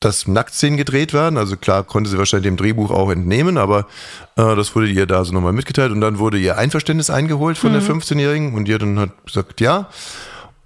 dass 0.00 0.28
Nacktszenen 0.28 0.76
gedreht 0.76 1.12
werden. 1.12 1.36
Also 1.36 1.56
klar 1.56 1.82
konnte 1.82 2.08
sie 2.08 2.18
wahrscheinlich 2.18 2.48
dem 2.48 2.56
Drehbuch 2.56 2.90
auch 2.90 3.10
entnehmen, 3.10 3.58
aber 3.58 3.88
äh, 4.36 4.54
das 4.54 4.74
wurde 4.76 4.88
ihr 4.88 5.06
da 5.06 5.24
so 5.24 5.32
nochmal 5.32 5.52
mitgeteilt 5.52 5.90
und 5.90 6.00
dann 6.00 6.18
wurde 6.18 6.38
ihr 6.38 6.56
Einverständnis 6.56 7.10
eingeholt 7.10 7.58
von 7.58 7.72
der 7.72 7.82
15-Jährigen 7.82 8.54
und 8.54 8.68
ihr 8.68 8.78
dann 8.78 8.98
hat 8.98 9.26
gesagt, 9.26 9.60
ja. 9.60 9.88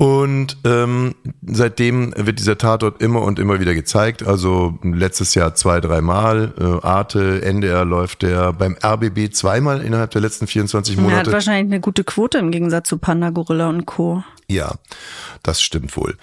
Und 0.02 0.56
ähm, 0.64 1.14
seitdem 1.46 2.12
wird 2.16 2.40
dieser 2.40 2.58
Tatort 2.58 3.00
immer 3.00 3.22
und 3.22 3.38
immer 3.38 3.60
wieder 3.60 3.72
gezeigt. 3.72 4.26
Also 4.26 4.76
letztes 4.82 5.36
Jahr 5.36 5.54
zwei, 5.54 5.80
dreimal. 5.80 6.52
Äh, 6.58 6.84
Arte, 6.84 7.40
NDR 7.42 7.84
läuft 7.84 8.22
der 8.22 8.52
beim 8.52 8.76
RBB 8.84 9.32
zweimal 9.32 9.80
innerhalb 9.80 10.10
der 10.10 10.20
letzten 10.20 10.48
24 10.48 10.96
Er 10.96 11.02
hat 11.04 11.08
Monate. 11.08 11.30
wahrscheinlich 11.30 11.72
eine 11.72 11.80
gute 11.80 12.02
Quote 12.02 12.38
im 12.38 12.50
Gegensatz 12.50 12.88
zu 12.88 12.98
Panda, 12.98 13.30
Gorilla 13.30 13.68
und 13.68 13.86
Co. 13.86 14.24
Ja, 14.48 14.74
das 15.44 15.62
stimmt 15.62 15.96
wohl. 15.96 16.16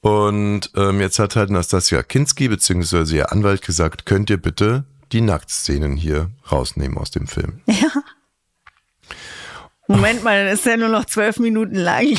Und 0.00 0.70
ähm, 0.74 1.02
jetzt 1.02 1.18
hat 1.18 1.36
halt 1.36 1.50
Nastasia 1.50 2.02
Kinski 2.02 2.48
beziehungsweise 2.48 3.16
ihr 3.16 3.32
Anwalt 3.32 3.60
gesagt, 3.60 4.06
könnt 4.06 4.30
ihr 4.30 4.38
bitte 4.38 4.84
die 5.12 5.20
Nacktszenen 5.20 5.94
hier 5.94 6.30
rausnehmen 6.50 6.96
aus 6.96 7.10
dem 7.10 7.26
Film. 7.26 7.60
Ja. 7.66 7.90
Moment 9.88 10.24
mal, 10.24 10.44
dann 10.44 10.52
ist 10.52 10.66
ja 10.66 10.76
nur 10.76 10.88
noch 10.88 11.04
zwölf 11.04 11.38
Minuten 11.38 11.76
lang. 11.76 12.18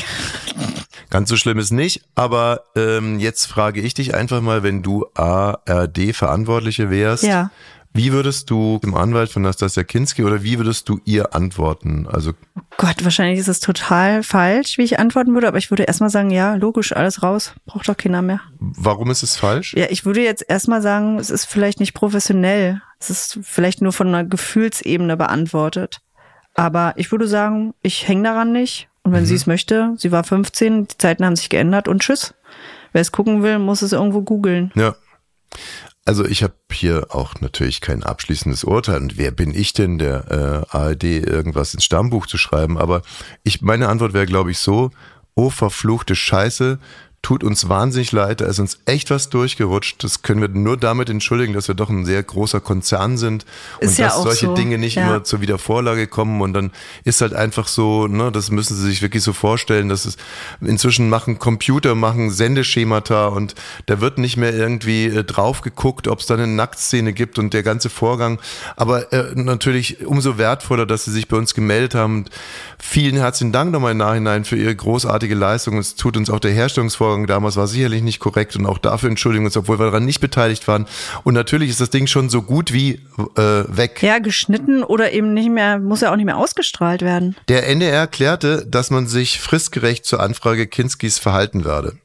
Ganz 1.10 1.30
so 1.30 1.38
schlimm 1.38 1.58
ist 1.60 1.72
nicht, 1.72 2.02
aber 2.16 2.64
ähm, 2.76 3.20
jetzt 3.20 3.46
frage 3.46 3.80
ich 3.82 3.94
dich 3.94 4.14
einfach 4.14 4.42
mal, 4.42 4.64
wenn 4.64 4.84
du 4.84 5.06
ARD-Verantwortliche 5.16 6.90
wärst, 6.90 7.24
Ja. 7.24 7.50
wie 7.94 8.12
würdest 8.12 8.50
du 8.50 8.80
dem 8.84 8.94
Anwalt 8.94 9.30
von 9.32 9.42
Nastasia 9.42 9.84
Kinski 9.84 10.24
oder 10.24 10.44
wie 10.44 10.58
würdest 10.58 10.90
du 10.90 11.00
ihr 11.06 11.34
antworten? 11.34 12.08
Also 12.12 12.34
Gott, 12.78 13.04
wahrscheinlich 13.04 13.40
ist 13.40 13.48
es 13.48 13.60
total 13.60 14.22
falsch, 14.24 14.78
wie 14.78 14.84
ich 14.84 15.00
antworten 15.00 15.34
würde, 15.34 15.48
aber 15.48 15.58
ich 15.58 15.72
würde 15.72 15.84
erstmal 15.84 16.10
sagen, 16.10 16.30
ja, 16.30 16.56
logisch, 16.56 16.94
alles 16.96 17.24
raus, 17.24 17.54
braucht 17.66 17.88
doch 17.90 17.98
keiner 17.98 18.22
mehr. 18.22 18.42
warum 18.60 19.10
ist 19.10 19.24
es 19.24 19.36
falsch? 19.38 19.74
Ja, 19.76 19.86
ich 19.90 20.06
würde 20.06 20.22
jetzt 20.24 20.44
erstmal 20.48 20.82
sagen, 20.82 21.18
es 21.20 21.30
ist 21.30 21.46
vielleicht 21.46 21.80
nicht 21.80 21.94
professionell. 21.94 22.82
Es 23.00 23.10
ist 23.10 23.40
vielleicht 23.44 23.82
nur 23.82 23.94
von 23.94 24.08
einer 24.08 24.24
Gefühlsebene 24.26 25.16
beantwortet. 25.18 26.02
Aber 26.56 26.94
ich 26.98 27.12
würde 27.12 27.28
sagen, 27.28 27.74
ich 27.84 28.08
hänge 28.08 28.24
daran 28.24 28.52
nicht. 28.52 28.90
Und 29.08 29.14
wenn 29.14 29.26
sie 29.26 29.36
es 29.36 29.48
möchte, 29.48 29.94
sie 29.98 30.12
war 30.12 30.26
15, 30.26 30.90
die 30.90 30.98
Zeiten 30.98 31.24
haben 31.24 31.38
sich 31.38 31.48
geändert 31.48 31.88
und 31.88 32.02
tschüss. 32.02 32.34
Wer 32.92 33.00
es 33.00 33.14
gucken 33.14 33.42
will, 33.42 33.58
muss 33.58 33.82
es 33.82 33.94
irgendwo 33.94 34.22
googeln. 34.22 34.70
Ja. 34.76 34.98
Also 36.04 36.26
ich 36.26 36.44
habe 36.44 36.56
hier 36.70 37.08
auch 37.12 37.36
natürlich 37.40 37.80
kein 37.80 38.04
abschließendes 38.04 38.66
Urteil. 38.66 38.98
Und 38.98 39.18
wer 39.18 39.32
bin 39.32 39.56
ich 39.56 39.72
denn, 39.72 39.98
der 39.98 40.66
äh, 40.70 40.76
ARD 40.76 41.06
irgendwas 41.06 41.74
ins 41.74 41.86
Stammbuch 41.86 42.28
zu 42.28 42.38
schreiben? 42.38 42.78
Aber 42.78 43.02
ich 43.44 43.62
meine 43.62 43.88
Antwort 43.88 44.12
wäre, 44.12 44.26
glaube 44.26 44.52
ich, 44.52 44.58
so: 44.58 44.92
Oh 45.36 45.50
verfluchte 45.50 46.14
Scheiße, 46.14 46.78
tut 47.28 47.44
uns 47.44 47.68
wahnsinnig 47.68 48.14
leid, 48.14 48.40
da 48.40 48.46
ist 48.46 48.58
uns 48.58 48.80
echt 48.86 49.10
was 49.12 49.28
durchgerutscht. 49.28 50.02
Das 50.02 50.22
können 50.22 50.40
wir 50.40 50.48
nur 50.48 50.78
damit 50.78 51.10
entschuldigen, 51.10 51.52
dass 51.52 51.68
wir 51.68 51.76
doch 51.76 51.90
ein 51.90 52.06
sehr 52.06 52.24
großer 52.24 52.62
Konzern 52.62 53.18
sind 53.18 53.46
Ist 53.82 53.90
und 53.90 53.98
ja 53.98 54.06
dass 54.08 54.22
solche 54.24 54.46
so. 54.46 54.54
Dinge 54.54 54.78
nicht 54.78 54.96
Ja. 54.96 55.08
immer 55.08 55.26
zur 55.26 55.42
Wiedervorlage 55.42 56.08
kommen 56.08 56.40
und 56.40 56.54
dann 56.54 56.72
ist 57.04 57.20
halt 57.20 57.34
einfach 57.34 57.68
so, 57.68 58.08
ne, 58.08 58.32
das 58.32 58.50
müssen 58.50 58.78
Sie 58.78 58.84
sich 58.84 59.02
wirklich 59.02 59.24
so 59.24 59.34
vorstellen, 59.34 59.90
dass 59.90 60.06
es 60.06 60.16
inzwischen 60.62 61.10
machen 61.10 61.38
Computer, 61.38 61.96
machen 61.96 62.30
Sendeschemata 62.32 63.28
und 63.28 63.56
da 63.88 64.00
wird 64.00 64.20
nicht 64.20 64.38
mehr 64.38 64.54
irgendwie 64.54 65.08
äh, 65.08 65.26
drauf 65.26 65.60
geguckt, 65.60 66.08
ob 66.08 66.22
es 66.22 66.28
da 66.28 66.36
eine 66.36 66.48
Nacktszene 66.48 67.12
gibt 67.12 67.40
und 67.40 67.54
der 67.54 67.62
ganze 67.64 67.90
Vorgang. 67.90 68.40
Aber 68.78 69.12
äh, 69.12 69.34
natürlich 69.36 70.06
umso 70.08 70.38
wertvoller, 70.38 70.86
dass 70.86 71.04
Sie 71.04 71.12
sich 71.12 71.28
bei 71.28 71.36
uns 71.36 71.54
gemeldet 71.54 71.94
haben. 71.94 72.20
Und 72.20 72.30
vielen 72.80 73.18
herzlichen 73.18 73.52
Dank 73.52 73.74
nochmal 73.74 73.92
im 73.92 73.98
Nachhinein 73.98 74.46
für 74.46 74.56
Ihre 74.56 74.74
großartige 74.74 75.36
Leistung. 75.36 75.78
Es 75.78 75.96
tut 75.96 76.16
uns 76.16 76.30
auch 76.30 76.40
der 76.40 76.52
Herstellungsvorgang 76.52 77.17
damals 77.26 77.56
war 77.56 77.68
sicherlich 77.68 78.04
nicht 78.04 78.20
korrekt 78.20 78.56
und 78.56 78.66
auch 78.66 78.78
dafür 78.78 79.10
entschuldigen 79.10 79.44
wir 79.44 79.48
uns, 79.48 79.58
obwohl 79.58 79.80
wir 79.80 79.86
daran 79.86 80.06
nicht 80.06 80.20
beteiligt 80.20 80.68
waren. 80.68 80.86
Und 81.24 81.34
natürlich 81.34 81.70
ist 81.70 81.82
das 81.82 81.90
Ding 81.90 82.08
schon 82.08 82.30
so 82.30 82.42
gut 82.42 82.74
wie 82.74 83.02
äh, 83.36 83.64
weg. 83.68 84.04
Ja, 84.04 84.20
geschnitten 84.20 84.84
oder 84.84 85.12
eben 85.14 85.34
nicht 85.34 85.50
mehr, 85.50 85.80
muss 85.80 86.02
ja 86.02 86.12
auch 86.12 86.16
nicht 86.16 86.26
mehr 86.26 86.38
ausgestrahlt 86.38 87.02
werden. 87.02 87.36
Der 87.48 87.68
NDR 87.68 88.00
erklärte, 88.00 88.66
dass 88.68 88.92
man 88.92 89.08
sich 89.08 89.40
fristgerecht 89.40 90.06
zur 90.06 90.20
Anfrage 90.20 90.68
Kinskis 90.68 91.18
verhalten 91.18 91.66
werde. 91.66 91.98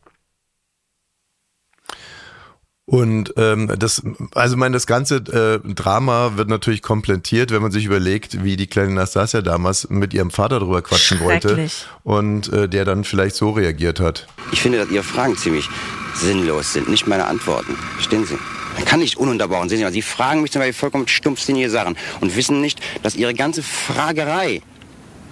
Und 2.92 3.32
ähm, 3.38 3.72
das, 3.78 4.02
also 4.34 4.58
mein, 4.58 4.74
das 4.74 4.86
ganze 4.86 5.16
äh, 5.16 5.72
Drama 5.72 6.32
wird 6.36 6.50
natürlich 6.50 6.82
komplettiert, 6.82 7.50
wenn 7.50 7.62
man 7.62 7.70
sich 7.70 7.86
überlegt, 7.86 8.44
wie 8.44 8.58
die 8.58 8.66
kleine 8.66 8.92
Nastasia 8.92 9.40
damals 9.40 9.88
mit 9.88 10.12
ihrem 10.12 10.30
Vater 10.30 10.60
drüber 10.60 10.82
quatschen 10.82 11.20
wollte 11.20 11.70
und 12.04 12.52
äh, 12.52 12.68
der 12.68 12.84
dann 12.84 13.04
vielleicht 13.04 13.34
so 13.34 13.48
reagiert 13.52 13.98
hat. 13.98 14.26
Ich 14.52 14.60
finde, 14.60 14.76
dass 14.76 14.90
Ihre 14.90 15.04
Fragen 15.04 15.38
ziemlich 15.38 15.70
sinnlos 16.14 16.74
sind, 16.74 16.90
nicht 16.90 17.06
meine 17.06 17.24
Antworten. 17.24 17.78
Verstehen 17.94 18.26
Sie? 18.26 18.36
Man 18.76 18.84
kann 18.84 19.00
nicht 19.00 19.16
ununterbrochen 19.16 19.70
sehen, 19.70 19.82
weil 19.82 19.92
Sie 19.92 20.02
fragen 20.02 20.42
mich 20.42 20.52
zum 20.52 20.60
Beispiel 20.60 20.74
vollkommen 20.74 21.08
stumpfsinnige 21.08 21.70
Sachen 21.70 21.96
und 22.20 22.36
wissen 22.36 22.60
nicht, 22.60 22.78
dass 23.02 23.14
Ihre 23.14 23.32
ganze 23.32 23.62
Fragerei, 23.62 24.60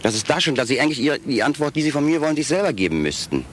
das 0.02 0.14
ist 0.14 0.30
da 0.30 0.40
schon, 0.40 0.54
dass 0.54 0.68
Sie 0.68 0.80
eigentlich 0.80 1.00
Ihre, 1.00 1.18
die 1.18 1.42
Antwort, 1.42 1.76
die 1.76 1.82
Sie 1.82 1.90
von 1.90 2.06
mir 2.06 2.22
wollen, 2.22 2.36
sich 2.36 2.46
selber 2.46 2.72
geben 2.72 3.02
müssten. 3.02 3.44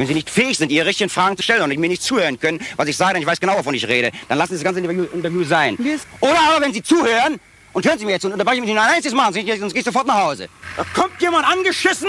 Wenn 0.00 0.06
Sie 0.06 0.14
nicht 0.14 0.30
fähig 0.30 0.56
sind, 0.56 0.72
Ihre 0.72 0.86
richtigen 0.86 1.10
Fragen 1.10 1.36
zu 1.36 1.42
stellen 1.42 1.60
und 1.60 1.78
mir 1.78 1.88
nicht 1.88 2.02
zuhören 2.02 2.40
können, 2.40 2.58
was 2.76 2.88
ich 2.88 2.96
sage, 2.96 3.12
denn 3.12 3.22
ich 3.22 3.28
weiß 3.28 3.38
genau, 3.38 3.58
wovon 3.58 3.74
ich 3.74 3.86
rede, 3.86 4.10
dann 4.30 4.38
lassen 4.38 4.56
Sie 4.56 4.64
das 4.64 4.64
ganze 4.64 4.80
Interview, 4.80 5.04
Interview 5.12 5.44
sein. 5.44 5.76
Oder 6.20 6.40
aber, 6.48 6.64
wenn 6.64 6.72
Sie 6.72 6.82
zuhören, 6.82 7.38
und 7.74 7.84
hören 7.84 7.98
Sie 7.98 8.06
mir 8.06 8.12
jetzt, 8.12 8.24
und 8.24 8.32
unterbreche 8.32 8.56
ich 8.56 8.60
mich 8.62 8.70
nicht 8.70 8.80
ein 8.80 8.94
einziges 8.94 9.14
Mal, 9.14 9.30
sonst 9.30 9.44
gehe 9.44 9.80
ich 9.80 9.84
sofort 9.84 10.06
nach 10.06 10.22
Hause. 10.22 10.48
Da 10.78 10.84
kommt 10.94 11.20
jemand 11.20 11.46
angeschissen 11.46 12.08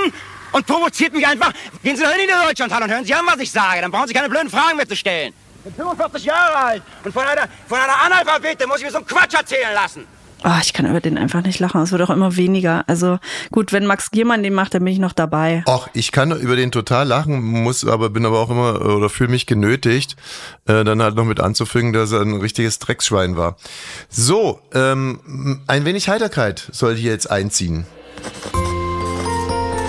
und 0.54 0.66
provoziert 0.66 1.14
mich 1.14 1.28
einfach. 1.28 1.52
Gehen 1.84 1.98
Sie 1.98 2.04
doch 2.04 2.14
in 2.14 2.20
die 2.22 2.48
Deutschlandhalle 2.48 2.86
und 2.86 2.92
hören 2.92 3.04
Sie 3.04 3.14
an, 3.14 3.26
was 3.26 3.40
ich 3.40 3.52
sage. 3.52 3.82
Dann 3.82 3.92
brauchen 3.92 4.08
Sie 4.08 4.14
keine 4.14 4.30
blöden 4.30 4.50
Fragen 4.50 4.78
mehr 4.78 4.88
zu 4.88 4.96
stellen. 4.96 5.34
Ich 5.58 5.64
bin 5.64 5.74
45 5.74 6.24
Jahre 6.24 6.56
alt 6.56 6.84
und 7.04 7.12
von 7.12 7.24
einer, 7.24 7.50
von 7.68 7.78
einer 7.78 8.04
Analphabete 8.04 8.68
muss 8.68 8.78
ich 8.78 8.86
mir 8.86 8.92
so 8.92 9.00
einen 9.00 9.06
Quatsch 9.06 9.34
erzählen 9.34 9.74
lassen. 9.74 10.08
Oh, 10.44 10.50
ich 10.62 10.74
kann 10.74 10.88
über 10.88 11.02
den 11.02 11.18
einfach 11.18 11.44
nicht 11.44 11.60
lachen. 11.60 11.82
Es 11.82 11.92
wird 11.92 12.02
auch 12.02 12.10
immer 12.10 12.36
weniger. 12.36 12.84
Also 12.88 13.20
gut, 13.52 13.72
wenn 13.72 13.86
Max 13.86 14.10
Giermann 14.10 14.42
den 14.42 14.54
macht, 14.54 14.74
dann 14.74 14.84
bin 14.84 14.94
ich 14.94 15.00
noch 15.00 15.14
dabei. 15.14 15.64
Och, 15.68 15.88
ich 15.94 16.12
kann 16.12 16.32
über 16.32 16.56
den 16.56 16.72
total 16.72 17.08
lachen, 17.08 17.42
muss 17.42 17.88
aber 17.88 18.10
bin 18.10 18.26
aber 18.26 18.40
auch 18.40 18.50
immer 18.50 18.82
oder 18.82 19.10
fühle 19.10 19.30
mich 19.30 19.46
genötigt, 19.46 20.16
äh, 20.66 20.84
dann 20.84 21.02
halt 21.02 21.16
noch 21.16 21.26
mit 21.26 21.40
anzufügen, 21.40 21.94
dass 21.94 22.12
er 22.12 22.22
ein 22.22 22.42
richtiges 22.42 22.80
Drecksschwein 22.80 23.38
war. 23.38 23.56
So, 24.10 24.60
ähm, 24.74 25.62
ein 25.68 25.86
wenig 25.86 26.10
Heiterkeit 26.10 26.68
soll 26.72 26.96
hier 26.96 27.12
jetzt 27.12 27.30
einziehen. 27.30 27.86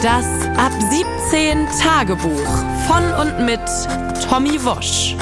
Das 0.03 0.27
Ab 0.57 0.73
17 1.31 1.67
Tagebuch 1.81 2.31
von 2.87 3.05
und 3.21 3.47
mit 3.47 3.61
Tommy 4.29 4.63
Wosch. 4.65 5.17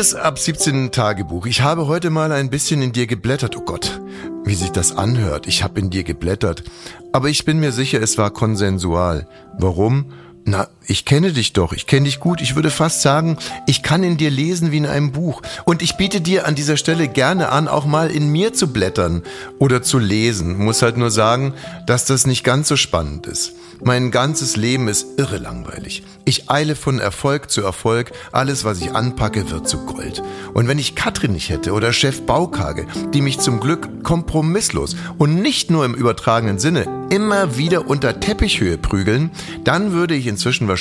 Liebes 0.00 0.14
ab 0.14 0.38
17 0.38 0.92
Tagebuch, 0.92 1.44
ich 1.44 1.60
habe 1.60 1.86
heute 1.86 2.08
mal 2.08 2.32
ein 2.32 2.48
bisschen 2.48 2.80
in 2.80 2.90
dir 2.90 3.06
geblättert. 3.06 3.54
Oh 3.58 3.60
Gott, 3.60 4.00
wie 4.46 4.54
sich 4.54 4.72
das 4.72 4.96
anhört. 4.96 5.46
Ich 5.46 5.62
habe 5.62 5.78
in 5.78 5.90
dir 5.90 6.04
geblättert. 6.04 6.64
Aber 7.12 7.28
ich 7.28 7.44
bin 7.44 7.60
mir 7.60 7.70
sicher, 7.70 8.00
es 8.00 8.16
war 8.16 8.30
konsensual. 8.30 9.28
Warum? 9.58 10.06
Na, 10.46 10.68
ich 10.90 11.04
kenne 11.04 11.32
dich 11.32 11.52
doch, 11.52 11.72
ich 11.72 11.86
kenne 11.86 12.06
dich 12.06 12.18
gut. 12.18 12.40
Ich 12.40 12.56
würde 12.56 12.68
fast 12.68 13.00
sagen, 13.00 13.38
ich 13.68 13.84
kann 13.84 14.02
in 14.02 14.16
dir 14.16 14.28
lesen 14.28 14.72
wie 14.72 14.78
in 14.78 14.86
einem 14.86 15.12
Buch. 15.12 15.40
Und 15.64 15.82
ich 15.82 15.96
biete 15.96 16.20
dir 16.20 16.48
an 16.48 16.56
dieser 16.56 16.76
Stelle 16.76 17.06
gerne 17.06 17.50
an, 17.50 17.68
auch 17.68 17.86
mal 17.86 18.10
in 18.10 18.32
mir 18.32 18.52
zu 18.54 18.72
blättern 18.72 19.22
oder 19.60 19.82
zu 19.82 20.00
lesen. 20.00 20.58
Muss 20.58 20.82
halt 20.82 20.96
nur 20.96 21.12
sagen, 21.12 21.54
dass 21.86 22.06
das 22.06 22.26
nicht 22.26 22.42
ganz 22.42 22.66
so 22.66 22.74
spannend 22.74 23.28
ist. 23.28 23.52
Mein 23.82 24.10
ganzes 24.10 24.56
Leben 24.56 24.88
ist 24.88 25.06
irre 25.16 25.38
langweilig. 25.38 26.02
Ich 26.26 26.50
eile 26.50 26.76
von 26.76 26.98
Erfolg 26.98 27.50
zu 27.50 27.62
Erfolg, 27.62 28.12
alles, 28.30 28.64
was 28.64 28.80
ich 28.80 28.92
anpacke, 28.92 29.50
wird 29.50 29.68
zu 29.68 29.86
Gold. 29.86 30.22
Und 30.52 30.68
wenn 30.68 30.78
ich 30.78 30.96
Katrin 30.96 31.32
nicht 31.32 31.48
hätte 31.48 31.72
oder 31.72 31.92
Chef 31.92 32.22
Baukage, 32.22 32.86
die 33.14 33.22
mich 33.22 33.38
zum 33.38 33.58
Glück 33.58 34.02
kompromisslos 34.04 34.96
und 35.16 35.40
nicht 35.40 35.70
nur 35.70 35.86
im 35.86 35.94
übertragenen 35.94 36.58
Sinne 36.58 36.86
immer 37.08 37.56
wieder 37.56 37.88
unter 37.88 38.20
Teppichhöhe 38.20 38.76
prügeln, 38.76 39.30
dann 39.64 39.92
würde 39.92 40.14
ich 40.14 40.26
inzwischen 40.26 40.68
wahrscheinlich 40.68 40.79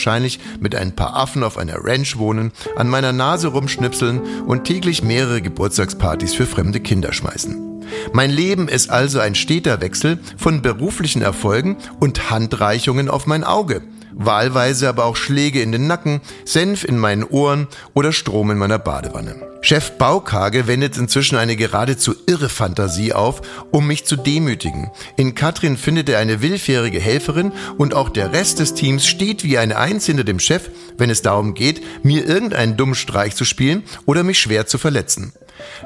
mit 0.59 0.75
ein 0.75 0.95
paar 0.95 1.15
Affen 1.15 1.43
auf 1.43 1.57
einer 1.57 1.83
Ranch 1.83 2.17
wohnen, 2.17 2.51
an 2.75 2.89
meiner 2.89 3.13
Nase 3.13 3.49
rumschnipseln 3.49 4.21
und 4.45 4.63
täglich 4.63 5.03
mehrere 5.03 5.41
Geburtstagspartys 5.41 6.33
für 6.33 6.45
fremde 6.45 6.79
Kinder 6.79 7.13
schmeißen. 7.13 7.69
Mein 8.13 8.29
Leben 8.31 8.67
ist 8.67 8.89
also 8.89 9.19
ein 9.19 9.35
steter 9.35 9.81
Wechsel 9.81 10.19
von 10.37 10.61
beruflichen 10.61 11.21
Erfolgen 11.21 11.77
und 11.99 12.29
Handreichungen 12.29 13.09
auf 13.09 13.25
mein 13.25 13.43
Auge. 13.43 13.81
Wahlweise 14.19 14.89
aber 14.89 15.05
auch 15.05 15.15
Schläge 15.15 15.61
in 15.61 15.71
den 15.71 15.88
Nacken, 15.88 16.19
Senf 16.43 16.83
in 16.83 16.97
meinen 16.97 17.23
Ohren 17.23 17.67
oder 17.93 18.11
Strom 18.11 18.51
in 18.51 18.57
meiner 18.57 18.77
Badewanne. 18.77 19.35
Chef 19.61 19.91
Baukage 19.97 20.67
wendet 20.67 20.97
inzwischen 20.97 21.38
eine 21.38 21.55
geradezu 21.55 22.15
irre 22.27 22.49
Fantasie 22.49 23.13
auf, 23.13 23.41
um 23.71 23.88
mich 23.88 24.05
zu 24.05 24.17
demütigen. 24.17 24.89
In 25.17 25.35
Katrin 25.35 25.77
findet 25.77 26.09
er 26.09 26.19
eine 26.19 26.41
willfährige 26.41 26.99
Helferin 26.99 27.53
und 27.77 27.93
auch 27.93 28.09
der 28.09 28.33
Rest 28.33 28.59
des 28.59 28.73
Teams 28.73 29.05
steht 29.05 29.43
wie 29.43 29.57
eine 29.57 29.77
Eins 29.77 30.05
hinter 30.05 30.23
dem 30.23 30.39
Chef, 30.39 30.69
wenn 30.97 31.09
es 31.09 31.21
darum 31.21 31.53
geht, 31.53 31.81
mir 32.03 32.27
irgendeinen 32.27 32.77
dummen 32.77 32.95
Streich 32.95 33.35
zu 33.35 33.45
spielen 33.45 33.83
oder 34.05 34.23
mich 34.23 34.39
schwer 34.39 34.67
zu 34.67 34.77
verletzen. 34.77 35.33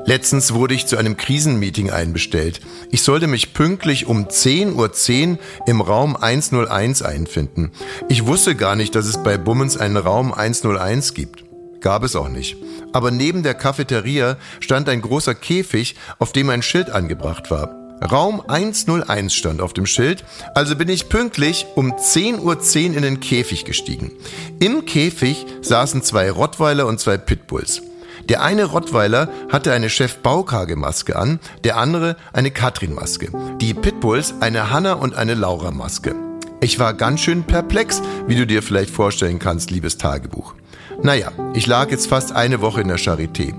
Letztens 0.06 0.53
wurde 0.53 0.74
ich 0.74 0.88
zu 0.88 0.98
einem 0.98 1.18
Krisenmeeting 1.18 1.89
einbestellt. 1.89 2.62
Ich 2.92 3.01
sollte 3.01 3.27
mich 3.27 3.53
pünktlich 3.53 4.06
um 4.06 4.27
10.10 4.27 4.74
Uhr 5.32 5.39
im 5.65 5.82
Raum 5.82 6.15
101 6.15 7.01
einfinden. 7.01 7.72
Ich 8.10 8.25
wusste 8.25 8.56
gar 8.56 8.75
nicht, 8.75 8.96
dass 8.96 9.06
es 9.06 9.22
bei 9.24 9.38
Bummens 9.38 9.77
einen 9.77 9.98
Raum 9.98 10.34
101 10.34 11.13
gibt. 11.13 11.44
Gab 11.82 12.03
es 12.03 12.15
auch 12.15 12.30
nicht. 12.30 12.58
Aber 12.94 13.12
neben 13.12 13.44
der 13.44 13.53
Cafeteria 13.56 14.38
stand 14.60 14.88
ein 14.88 15.01
großer 15.01 15.36
Käfig, 15.36 15.96
auf 16.18 16.32
dem 16.32 16.50
ein 16.50 16.62
Schild 16.62 16.89
angebracht 16.89 17.51
war. 17.51 17.84
Raum 18.03 18.42
101 18.48 19.34
stand 19.34 19.62
auf 19.62 19.74
dem 19.74 19.86
Schild, 19.86 20.24
also 20.56 20.75
bin 20.75 20.89
ich 20.89 21.10
pünktlich 21.10 21.65
um 21.75 21.94
10.10 21.94 22.39
Uhr 22.39 22.96
in 22.96 23.01
den 23.01 23.20
Käfig 23.20 23.65
gestiegen. 23.65 24.12
Im 24.60 24.86
Käfig 24.86 25.46
saßen 25.62 26.03
zwei 26.03 26.30
Rottweiler 26.30 26.88
und 26.88 27.00
zwei 27.00 27.18
Pitbulls. 27.18 27.82
Der 28.30 28.42
eine 28.42 28.65
Rottweiler 28.65 29.27
hatte 29.51 29.74
eine 29.74 29.89
Chef-Baukage-Maske 29.89 31.15
an, 31.15 31.39
der 31.63 31.77
andere 31.77 32.15
eine 32.32 32.51
Katrin-Maske. 32.51 33.30
Die 33.60 33.74
Pitbulls 33.74 34.36
eine 34.39 34.70
Hanna- 34.70 34.94
und 34.94 35.15
eine 35.15 35.34
Laura-Maske. 35.34 36.15
Ich 36.62 36.80
war 36.80 36.94
ganz 36.94 37.20
schön 37.20 37.44
perplex, 37.44 38.01
wie 38.27 38.36
du 38.36 38.48
dir 38.48 38.63
vielleicht 38.63 38.89
vorstellen 38.89 39.39
kannst, 39.39 39.70
liebes 39.70 39.98
Tagebuch. 39.98 40.53
Naja, 41.01 41.32
ich 41.53 41.68
lag 41.68 41.92
jetzt 41.92 42.08
fast 42.08 42.32
eine 42.32 42.62
Woche 42.62 42.82
in 42.82 42.88
der 42.88 43.00
Charité. 43.00 43.53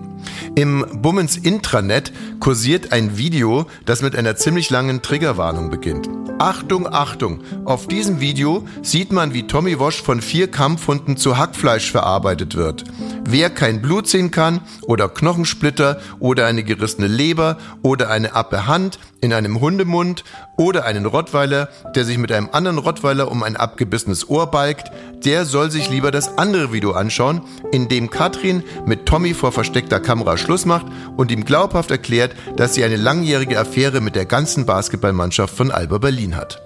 Im 0.55 0.85
Bummens 1.03 1.37
Intranet 1.37 2.13
kursiert 2.41 2.93
ein 2.93 3.17
Video, 3.17 3.67
das 3.85 4.03
mit 4.03 4.17
einer 4.17 4.37
ziemlich 4.37 4.71
langen 4.71 5.03
Triggerwarnung 5.03 5.71
beginnt. 5.71 6.09
Achtung, 6.39 6.87
Achtung! 6.93 7.43
Auf 7.65 7.87
diesem 7.87 8.21
Video 8.21 8.67
sieht 8.83 9.13
man, 9.13 9.35
wie 9.35 9.47
Tommy 9.47 9.79
Wosch 9.79 10.03
von 10.03 10.21
vier 10.21 10.51
Kampfhunden 10.51 11.17
zu 11.17 11.39
Hackfleisch 11.39 11.91
verarbeitet 11.91 12.57
wird. 12.57 12.85
Wer 13.27 13.51
kein 13.51 13.81
Blut 13.81 14.09
sehen 14.09 14.31
kann 14.31 14.61
oder 14.83 15.09
Knochensplitter 15.09 16.01
oder 16.19 16.47
eine 16.47 16.65
gerissene 16.65 17.07
Leber 17.07 17.59
oder 17.83 18.11
eine 18.11 18.35
Appe 18.35 18.67
Hand 18.67 18.99
in 19.25 19.33
einem 19.33 19.61
Hundemund 19.61 20.23
oder 20.57 20.85
einen 20.85 21.07
Rottweiler, 21.07 21.69
der 21.95 22.05
sich 22.05 22.19
mit 22.19 22.31
einem 22.31 22.51
anderen 22.53 22.79
Rottweiler 22.79 23.31
um 23.31 23.43
ein 23.43 23.57
abgebissenes 23.57 24.29
Ohr 24.29 24.51
balgt, 24.51 24.93
der 25.25 25.47
soll 25.47 25.71
sich 25.71 25.89
lieber 25.91 26.11
das 26.11 26.39
andere 26.39 26.73
Video 26.73 26.93
anschauen, 26.93 27.43
in 27.73 27.89
dem 27.89 28.11
Katrin 28.11 28.63
mit 28.87 29.07
Tommy 29.07 29.35
vor 29.35 29.51
versteckter 29.51 29.99
Kamera 29.99 30.37
Schluss 30.37 30.67
macht 30.67 30.87
und 31.17 31.33
ihm 31.33 31.45
glaubhaft 31.45 31.91
erklärt, 31.91 32.37
dass 32.57 32.75
sie 32.75 32.85
eine 32.85 32.97
langjährige 32.97 33.59
Affäre 33.59 34.01
mit 34.01 34.15
der 34.15 34.27
ganzen 34.27 34.67
Basketballmannschaft 34.67 35.57
von 35.57 35.71
Alba 35.71 35.99
Berlin 35.99 36.37
hat. 36.37 36.61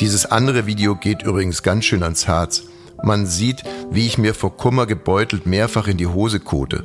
Dieses 0.00 0.26
andere 0.26 0.66
Video 0.66 0.94
geht 0.94 1.22
übrigens 1.24 1.64
ganz 1.64 1.84
schön 1.84 2.04
ans 2.04 2.28
Herz. 2.28 2.62
Man 3.02 3.26
sieht, 3.26 3.64
wie 3.90 4.06
ich 4.06 4.18
mir 4.18 4.34
vor 4.34 4.56
Kummer 4.56 4.86
gebeutelt 4.86 5.46
mehrfach 5.46 5.88
in 5.88 5.96
die 5.96 6.06
Hose 6.06 6.38
kote. 6.38 6.84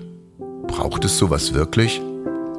Braucht 0.67 1.05
es 1.05 1.19
sowas 1.19 1.53
wirklich? 1.53 2.01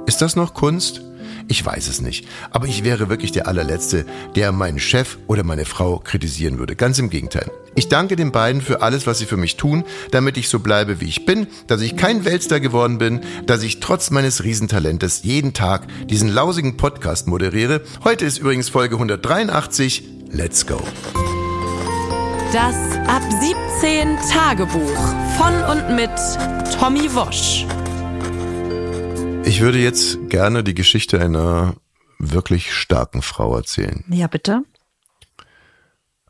Ist 0.07 0.23
das 0.23 0.37
noch 0.37 0.55
Kunst? 0.55 1.03
Ich 1.49 1.65
weiß 1.65 1.89
es 1.89 2.01
nicht. 2.01 2.27
Aber 2.51 2.67
ich 2.67 2.85
wäre 2.85 3.09
wirklich 3.09 3.33
der 3.33 3.47
allerletzte, 3.47 4.07
der 4.35 4.53
meinen 4.53 4.79
Chef 4.79 5.19
oder 5.27 5.45
meine 5.45 5.65
Frau 5.65 5.99
kritisieren 5.99 6.59
würde. 6.59 6.77
Ganz 6.77 6.99
im 6.99 7.11
Gegenteil. 7.11 7.51
Ich 7.75 7.89
danke 7.89 8.17
den 8.17 8.31
beiden 8.31 8.63
für 8.63 8.83
alles, 8.83 9.07
was 9.07 9.19
sie 9.19 9.27
für 9.27 9.37
mich 9.37 9.57
tun, 9.57 9.85
damit 10.11 10.37
ich 10.37 10.49
so 10.49 10.61
bleibe, 10.61 11.01
wie 11.01 11.09
ich 11.09 11.27
bin, 11.27 11.49
dass 11.67 11.81
ich 11.81 11.97
kein 11.97 12.25
Weltstar 12.25 12.61
geworden 12.61 12.99
bin, 12.99 13.21
dass 13.47 13.63
ich 13.63 13.81
trotz 13.81 14.11
meines 14.11 14.45
Riesentalentes 14.45 15.23
jeden 15.25 15.53
Tag 15.55 15.87
diesen 16.09 16.29
lausigen 16.29 16.77
Podcast 16.77 17.27
moderiere. 17.27 17.83
Heute 18.05 18.25
ist 18.25 18.39
übrigens 18.39 18.69
Folge 18.69 18.95
183. 18.95 20.05
Let's 20.31 20.67
go. 20.67 20.81
Das 22.53 22.77
Ab 23.09 23.23
17 23.81 24.17
Tagebuch 24.31 24.99
von 25.37 25.55
und 25.65 25.97
mit 25.97 26.11
Tommy 26.79 27.13
Wosch. 27.15 27.67
Ich 29.47 29.61
würde 29.61 29.79
jetzt 29.79 30.19
gerne 30.31 30.65
die 30.65 30.75
Geschichte 30.75 31.21
einer 31.21 31.75
wirklich 32.19 32.73
starken 32.73 33.23
Frau 33.23 33.57
erzählen. 33.57 34.05
Ja, 34.09 34.27
bitte. 34.27 34.63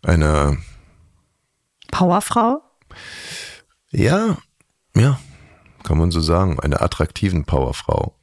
Einer, 0.02 0.56
Powerfrau? 1.90 2.60
ja, 3.90 4.36
ja, 4.96 5.18
kann 5.84 5.98
man 5.98 6.10
so 6.10 6.20
sagen, 6.20 6.58
einer 6.60 6.82
attraktiven 6.82 7.44
Powerfrau. 7.44 8.14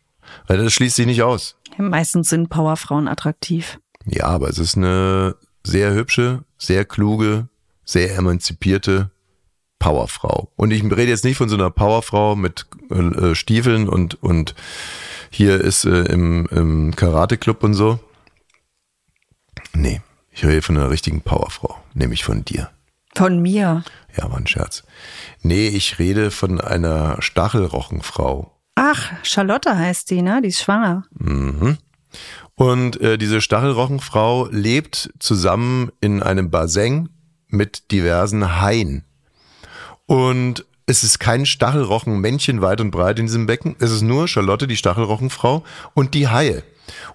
Weil 0.48 0.58
das 0.58 0.74
schließt 0.74 0.98
sich 0.98 1.06
nicht 1.06 1.24
aus. 1.24 1.56
Meistens 1.78 2.30
sind 2.30 2.50
Powerfrauen 2.50 3.08
attraktiv. 3.08 3.80
Ja, 4.06 4.26
aber 4.26 4.50
es 4.50 4.60
ist 4.60 4.78
eine 4.78 5.36
sehr 5.64 5.94
hübsche, 5.94 6.44
sehr 6.58 6.86
kluge, 6.86 7.48
sehr 7.86 8.16
emanzipierte 8.16 9.12
Powerfrau. 9.82 10.52
Und 10.56 10.70
ich 10.70 10.84
rede 10.84 11.10
jetzt 11.10 11.26
nicht 11.26 11.38
von 11.38 11.50
so 11.50 11.56
einer 11.56 11.72
Powerfrau 11.72 12.36
mit 12.36 12.68
äh, 12.92 13.34
Stiefeln 13.34 13.90
und, 13.90 14.22
und 14.22 14.54
hier 15.32 15.60
ist 15.60 15.86
äh, 15.86 16.04
im, 16.04 16.48
im 16.52 16.96
Karate-Club 16.96 17.64
und 17.64 17.74
so. 17.74 18.00
Nee, 19.74 20.02
ich 20.30 20.46
rede 20.46 20.62
von 20.62 20.78
einer 20.78 20.92
richtigen 20.92 21.22
Powerfrau, 21.22 21.76
nämlich 21.96 22.24
von 22.24 22.46
dir. 22.46 22.70
Von 23.16 23.42
mir. 23.42 23.84
Ja, 24.16 24.30
war 24.30 24.38
ein 24.38 24.46
Scherz. 24.46 24.84
Nee, 25.42 25.70
ich 25.70 25.98
rede 25.98 26.30
von 26.30 26.62
einer 26.62 27.20
Stachelrochenfrau. 27.20 28.56
Ach, 28.76 29.12
Charlotte 29.24 29.76
heißt 29.76 30.12
die, 30.12 30.22
ne? 30.22 30.42
Die 30.44 30.50
ist 30.50 30.62
schwanger. 30.62 31.06
Und 32.56 33.02
äh, 33.02 33.18
diese 33.18 33.42
Stachelrochenfrau 33.42 34.48
lebt 34.52 35.12
zusammen 35.18 35.92
in 36.02 36.22
einem 36.22 36.52
Bassin 36.52 37.10
mit 37.48 37.92
diversen 37.92 38.62
Haien. 38.62 39.06
Und 40.12 40.66
es 40.88 41.04
ist 41.04 41.20
kein 41.20 41.46
Stachelrochenmännchen 41.46 42.62
weit 42.62 42.82
und 42.82 42.92
breit 42.92 43.18
in 43.18 43.28
diesem 43.28 43.46
Becken. 43.46 43.78
Es 43.80 43.92
ist 43.92 44.02
nur 44.02 44.28
Charlotte, 44.28 44.68
die 44.68 44.76
Stachelrochenfrau 44.76 45.64
und 45.94 46.14
die 46.16 46.28
Haie. 46.28 46.64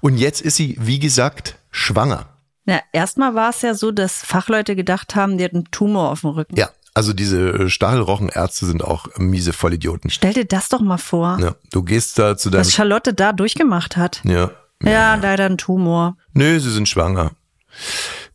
Und 0.01 0.17
jetzt 0.17 0.41
ist 0.41 0.57
sie, 0.57 0.79
wie 0.81 0.99
gesagt, 0.99 1.57
schwanger. 1.71 2.25
Na, 2.65 2.81
erstmal 2.95 3.35
war 3.35 3.51
es 3.51 3.61
ja 3.61 3.75
so, 3.75 3.91
dass 3.93 4.23
Fachleute 4.23 4.77
gedacht 4.77 5.15
haben, 5.15 5.37
die 5.37 5.45
hat 5.45 5.53
einen 5.53 5.71
Tumor 5.71 6.11
auf 6.11 6.23
dem 6.23 6.31
Rücken. 6.31 6.57
Ja, 6.57 6.71
also 6.95 7.13
diese 7.13 7.51
äh, 7.51 7.69
Stachelrochenärzte 7.69 8.65
sind 8.65 8.83
auch 8.83 9.09
miese 9.19 9.53
Vollidioten. 9.53 10.09
Stell 10.09 10.33
dir 10.33 10.47
das 10.47 10.71
doch 10.71 10.81
mal 10.81 10.97
vor, 10.97 11.37
Ja, 11.39 11.55
du 11.73 11.83
gehst 11.83 12.19
da 12.19 12.39
zu 12.39 12.49
deinem... 12.49 12.61
was 12.61 12.73
Charlotte 12.73 13.13
da 13.13 13.35
durchgemacht 13.35 13.99
hat. 13.99 14.23
Ja. 14.25 14.53
Ja, 14.83 15.17
leider 15.17 15.45
ein 15.45 15.59
Tumor. 15.59 16.17
Nö, 16.33 16.59
sie 16.61 16.71
sind 16.71 16.89
schwanger. 16.89 17.33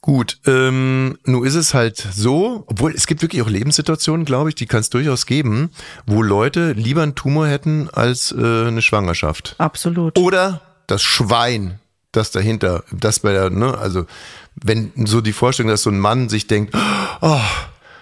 Gut, 0.03 0.39
ähm, 0.47 1.19
nun 1.25 1.45
ist 1.45 1.53
es 1.53 1.75
halt 1.75 1.97
so, 1.97 2.63
obwohl 2.65 2.91
es 2.95 3.05
gibt 3.05 3.21
wirklich 3.21 3.43
auch 3.43 3.49
Lebenssituationen, 3.49 4.25
glaube 4.25 4.49
ich, 4.49 4.55
die 4.55 4.65
kann 4.65 4.79
es 4.79 4.89
durchaus 4.89 5.27
geben, 5.27 5.69
wo 6.07 6.23
Leute 6.23 6.71
lieber 6.71 7.03
einen 7.03 7.13
Tumor 7.13 7.47
hätten 7.47 7.87
als 7.91 8.31
äh, 8.31 8.65
eine 8.67 8.81
Schwangerschaft. 8.81 9.53
Absolut. 9.59 10.17
Oder 10.17 10.61
das 10.87 11.03
Schwein, 11.03 11.79
das 12.11 12.31
dahinter, 12.31 12.83
das 12.91 13.19
bei 13.19 13.31
der, 13.31 13.51
ne, 13.51 13.77
also 13.77 14.07
wenn 14.55 14.91
so 15.05 15.21
die 15.21 15.33
Vorstellung, 15.33 15.69
dass 15.69 15.83
so 15.83 15.91
ein 15.91 15.99
Mann 15.99 16.29
sich 16.29 16.47
denkt, 16.47 16.75
oh, 17.21 17.39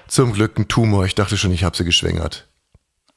zum 0.08 0.32
Glück 0.32 0.58
ein 0.58 0.70
Tumor, 0.70 1.04
ich 1.06 1.16
dachte 1.16 1.36
schon, 1.38 1.52
ich 1.52 1.66
habe 1.66 1.76
sie 1.76 1.84
geschwängert. 1.84 2.48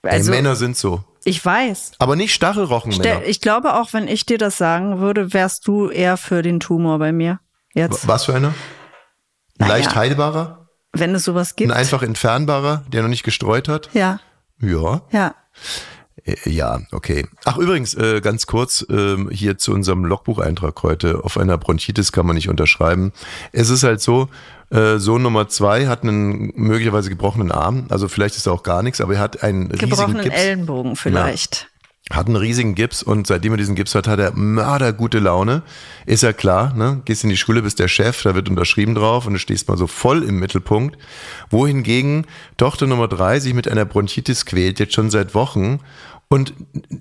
Ey, 0.02 0.10
Also, 0.10 0.32
Männer 0.32 0.56
sind 0.56 0.76
so. 0.76 1.04
ich 1.22 1.44
weiß. 1.44 1.92
Aber 2.00 2.16
nicht 2.16 2.34
Stachelrochenmänner. 2.34 3.24
Ich 3.26 3.40
glaube 3.40 3.74
auch, 3.74 3.92
wenn 3.92 4.08
ich 4.08 4.26
dir 4.26 4.38
das 4.38 4.58
sagen 4.58 4.98
würde, 4.98 5.32
wärst 5.32 5.68
du 5.68 5.88
eher 5.88 6.16
für 6.16 6.42
den 6.42 6.58
Tumor 6.58 6.98
bei 6.98 7.12
mir. 7.12 7.38
Jetzt. 7.74 8.06
Was 8.08 8.24
für 8.26 8.34
einer? 8.34 8.48
Ein 8.48 8.54
Naja. 9.58 9.72
leicht 9.74 9.94
heilbarer? 9.94 10.68
Wenn 10.92 11.14
es 11.14 11.24
sowas 11.24 11.56
gibt. 11.56 11.70
Ein 11.70 11.76
einfach 11.76 12.02
entfernbarer, 12.02 12.84
der 12.92 13.02
noch 13.02 13.08
nicht 13.08 13.22
gestreut 13.22 13.68
hat? 13.68 13.88
Ja, 13.94 14.20
Ja. 14.60 15.02
ja. 15.10 15.34
Äh, 16.24 16.36
Ja, 16.50 16.80
okay. 16.92 17.26
Ach, 17.44 17.56
übrigens, 17.56 17.94
äh, 17.94 18.20
ganz 18.20 18.46
kurz 18.46 18.84
ähm, 18.90 19.30
hier 19.32 19.56
zu 19.58 19.72
unserem 19.72 20.04
Logbucheintrag 20.04 20.82
heute. 20.82 21.24
Auf 21.24 21.38
einer 21.38 21.56
Bronchitis 21.58 22.12
kann 22.12 22.26
man 22.26 22.36
nicht 22.36 22.48
unterschreiben. 22.50 23.12
Es 23.52 23.70
ist 23.70 23.82
halt 23.84 24.00
so, 24.02 24.28
äh, 24.70 24.98
Sohn 24.98 25.22
Nummer 25.22 25.48
zwei 25.48 25.86
hat 25.88 26.02
einen 26.02 26.52
möglicherweise 26.54 27.08
gebrochenen 27.08 27.50
Arm. 27.50 27.86
Also 27.88 28.06
vielleicht 28.08 28.36
ist 28.36 28.46
da 28.46 28.50
auch 28.52 28.62
gar 28.62 28.82
nichts, 28.82 29.00
aber 29.00 29.14
er 29.14 29.20
hat 29.20 29.42
einen 29.42 29.70
riesigen 29.70 29.90
Gebrochenen 29.90 30.22
Gips. 30.24 30.36
Ellenbogen 30.36 30.96
vielleicht. 30.96 31.68
Hat 32.10 32.26
einen 32.26 32.36
riesigen 32.36 32.74
Gips 32.74 33.02
und 33.02 33.28
seitdem 33.28 33.52
er 33.52 33.58
diesen 33.58 33.76
Gips 33.76 33.94
hat, 33.94 34.08
hat 34.08 34.18
er 34.18 34.32
mördergute 34.32 35.20
Laune. 35.20 35.62
Ist 36.04 36.24
ja 36.24 36.32
klar, 36.32 36.74
ne? 36.74 37.00
Gehst 37.04 37.22
in 37.22 37.30
die 37.30 37.36
Schule, 37.36 37.62
bist 37.62 37.78
der 37.78 37.86
Chef, 37.88 38.22
da 38.22 38.34
wird 38.34 38.48
unterschrieben 38.48 38.94
drauf 38.96 39.26
und 39.26 39.34
du 39.34 39.38
stehst 39.38 39.68
mal 39.68 39.78
so 39.78 39.86
voll 39.86 40.24
im 40.24 40.40
Mittelpunkt. 40.40 40.98
Wohingegen 41.50 42.26
Tochter 42.56 42.88
Nummer 42.88 43.06
drei 43.06 43.38
sich 43.38 43.54
mit 43.54 43.68
einer 43.68 43.84
Bronchitis 43.84 44.46
quält, 44.46 44.80
jetzt 44.80 44.94
schon 44.94 45.10
seit 45.10 45.34
Wochen. 45.34 45.78
Und, 46.28 46.54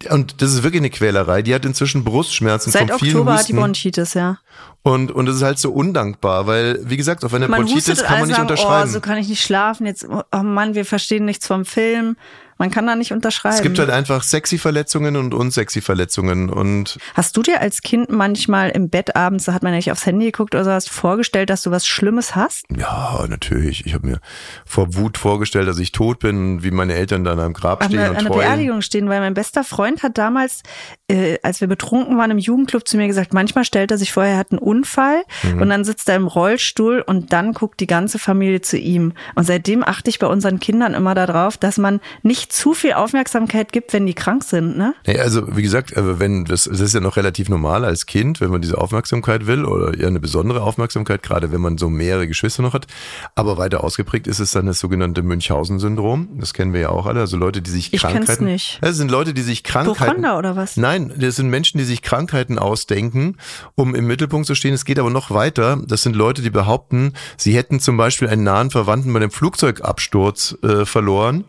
und 0.10 0.42
das 0.42 0.54
ist 0.54 0.64
wirklich 0.64 0.82
eine 0.82 0.90
Quälerei. 0.90 1.42
Die 1.42 1.56
hat 1.56 1.66
inzwischen 1.66 2.04
Brustschmerzen 2.04 2.70
Seit 2.72 2.90
von 2.90 3.00
vielen 3.00 3.16
Oktober 3.16 3.34
hat 3.34 3.40
die 3.48 3.54
Husten. 3.54 3.56
Bronchitis, 3.56 4.14
ja. 4.14 4.38
Und, 4.84 5.12
und 5.12 5.30
es 5.30 5.38
ist 5.38 5.42
halt 5.42 5.58
so 5.58 5.72
undankbar, 5.72 6.48
weil, 6.48 6.80
wie 6.84 6.98
gesagt, 6.98 7.24
auf 7.24 7.34
einer 7.34 7.48
Man 7.48 7.62
Bronchitis 7.62 8.04
kann 8.04 8.12
man 8.12 8.18
alle 8.18 8.28
nicht 8.28 8.36
sagen, 8.36 8.50
unterschreiben. 8.50 8.90
oh, 8.90 8.94
so 8.94 9.00
kann 9.00 9.18
ich 9.18 9.30
nicht 9.30 9.42
schlafen. 9.42 9.88
Jetzt, 9.88 10.06
oh 10.06 10.44
Mann, 10.44 10.76
wir 10.76 10.84
verstehen 10.86 11.24
nichts 11.26 11.48
vom 11.48 11.64
Film. 11.66 12.18
Man 12.62 12.70
kann 12.70 12.86
da 12.86 12.96
nicht 12.96 13.12
unterschreiben. 13.12 13.56
es 13.56 13.64
gibt 13.64 13.80
halt 13.80 13.90
einfach 13.90 14.22
sexy 14.22 14.60
Verletzungen 14.60 15.16
und 15.16 15.34
unsexy 15.34 15.82
Verletzungen 15.82 16.50
und 16.52 17.00
Hast 17.16 17.36
du 17.36 17.42
dir 17.42 17.60
als 17.60 17.82
Kind 17.82 18.12
manchmal 18.12 18.70
im 18.70 18.90
Bett 18.90 19.16
abends, 19.16 19.46
da 19.46 19.54
hat 19.54 19.64
man 19.64 19.72
ja 19.74 19.78
nicht 19.78 19.92
aufs 19.92 20.06
Handy 20.06 20.26
geguckt 20.26 20.54
oder 20.54 20.64
so, 20.66 20.72
hast 20.72 20.90
vorgestellt, 20.92 21.50
dass 21.50 21.64
du 21.64 21.72
was 21.72 21.88
Schlimmes 21.88 22.36
hast? 22.36 22.66
Ja, 22.78 23.26
natürlich. 23.28 23.86
Ich 23.88 23.96
habe 23.96 24.06
mir 24.06 24.20
vor 24.64 24.94
Wut 24.96 25.18
vorgestellt, 25.18 25.68
dass 25.68 25.80
ich 25.80 25.92
tot 25.92 26.20
bin, 26.20 26.62
wie 26.64 26.70
meine 26.70 26.94
Eltern 26.94 27.24
dann 27.24 27.40
am 27.40 27.54
Grab 27.54 27.82
An 27.82 27.88
stehen 27.90 28.00
einer, 28.00 28.12
und 28.12 28.18
an 28.18 28.30
heulen. 28.30 28.40
Beerdigung 28.42 28.82
stehen, 28.82 29.10
weil 29.10 29.20
mein 29.22 29.34
bester 29.34 29.64
Freund 29.64 30.04
hat 30.04 30.20
damals, 30.20 30.62
äh, 31.08 31.40
als 31.42 31.62
wir 31.62 31.68
betrunken 31.68 32.18
waren 32.20 32.30
im 32.30 32.38
Jugendclub, 32.38 32.88
zu 32.88 32.96
mir 32.98 33.08
gesagt, 33.08 33.34
manchmal 33.34 33.66
stellt 33.66 33.90
er 33.90 33.98
sich 33.98 34.12
vor, 34.14 34.24
er 34.24 34.38
hat 34.38 34.52
einen 34.52 34.60
Unfall 34.60 35.24
Mhm. 35.44 35.62
und 35.64 35.70
dann 35.70 35.84
sitzt 35.84 36.08
er 36.10 36.16
im 36.16 36.28
Rollstuhl 36.28 37.02
und 37.06 37.34
dann 37.34 37.54
guckt 37.54 37.80
die 37.80 37.88
ganze 37.88 38.20
Familie 38.20 38.62
zu 38.62 38.78
ihm. 38.78 39.14
Und 39.34 39.46
seitdem 39.46 39.84
achte 39.84 40.12
ich 40.12 40.20
bei 40.20 40.28
unseren 40.28 40.60
Kindern 40.60 40.94
immer 40.94 41.16
darauf, 41.16 41.58
dass 41.58 41.78
man 41.80 42.00
nicht 42.22 42.51
zu 42.52 42.74
viel 42.74 42.94
Aufmerksamkeit 42.94 43.72
gibt, 43.72 43.94
wenn 43.94 44.06
die 44.06 44.14
krank 44.14 44.44
sind, 44.44 44.78
ne? 44.78 44.94
Nee, 45.08 45.20
also 45.20 45.56
wie 45.56 45.62
gesagt, 45.62 45.94
äh, 45.94 46.20
wenn 46.20 46.44
das, 46.46 46.66
das 46.66 46.80
ist 46.82 46.94
ja 46.94 47.00
noch 47.00 47.16
relativ 47.16 47.48
normal 47.50 47.86
als 47.86 48.06
Kind, 48.06 48.42
wenn 48.42 48.52
man 48.52 48.62
diese 48.62 48.78
Aufmerksamkeit 48.78 49.48
will 49.48 49.64
oder 49.64 49.98
ja 49.98 50.08
eine 50.08 50.20
besondere 50.20 50.62
Aufmerksamkeit, 50.62 51.24
gerade 51.24 51.52
wenn 51.52 51.62
man 51.62 51.78
so 51.78 51.90
mehrere 51.90 52.28
Geschwister 52.28 52.62
noch 52.62 52.74
hat. 52.74 52.88
Aber 53.36 53.58
weiter 53.58 53.84
ausgeprägt 53.84 54.28
ist 54.28 54.40
es 54.40 54.52
dann 54.52 54.66
das 54.66 54.80
sogenannte 54.80 55.22
Münchhausen-Syndrom. 55.22 56.40
Das 56.40 56.54
kennen 56.54 56.74
wir 56.74 56.82
ja 56.82 56.90
auch 56.90 57.06
alle. 57.06 57.22
Also 57.22 57.38
Leute, 57.38 57.62
die 57.62 57.72
sich 57.72 57.94
Ich 57.94 58.02
kenn's 58.02 58.14
Krankheiten. 58.14 58.46
nicht. 58.46 58.74
Ja, 58.82 58.90
Das 58.90 58.98
sind 58.98 59.10
Leute, 59.10 59.34
die 59.34 59.42
sich 59.44 59.64
Krankheiten. 59.64 60.02
Hypochonder 60.02 60.38
oder 60.38 60.56
was? 60.58 60.76
Nein, 60.76 61.14
das 61.18 61.38
sind 61.38 61.50
Menschen, 61.50 61.78
die 61.78 61.86
sich 61.86 62.02
Krankheiten 62.02 62.60
ausdenken, 62.60 63.38
um 63.76 63.96
im 63.96 64.08
Mittelpunkt 64.08 64.46
zu 64.48 64.56
stehen. 64.56 64.74
Es 64.74 64.84
geht 64.84 65.00
aber 65.00 65.10
noch 65.10 65.32
weiter. 65.32 65.82
Das 65.88 66.02
sind 66.02 66.16
Leute, 66.18 66.42
die 66.42 66.50
behaupten, 66.50 67.14
sie 67.38 67.56
hätten 67.56 67.80
zum 67.80 67.96
Beispiel 67.96 68.28
einen 68.28 68.44
nahen 68.44 68.72
Verwandten 68.72 69.14
bei 69.14 69.20
einem 69.20 69.32
Flugzeugabsturz 69.32 70.58
äh, 70.64 70.86
verloren 70.86 71.46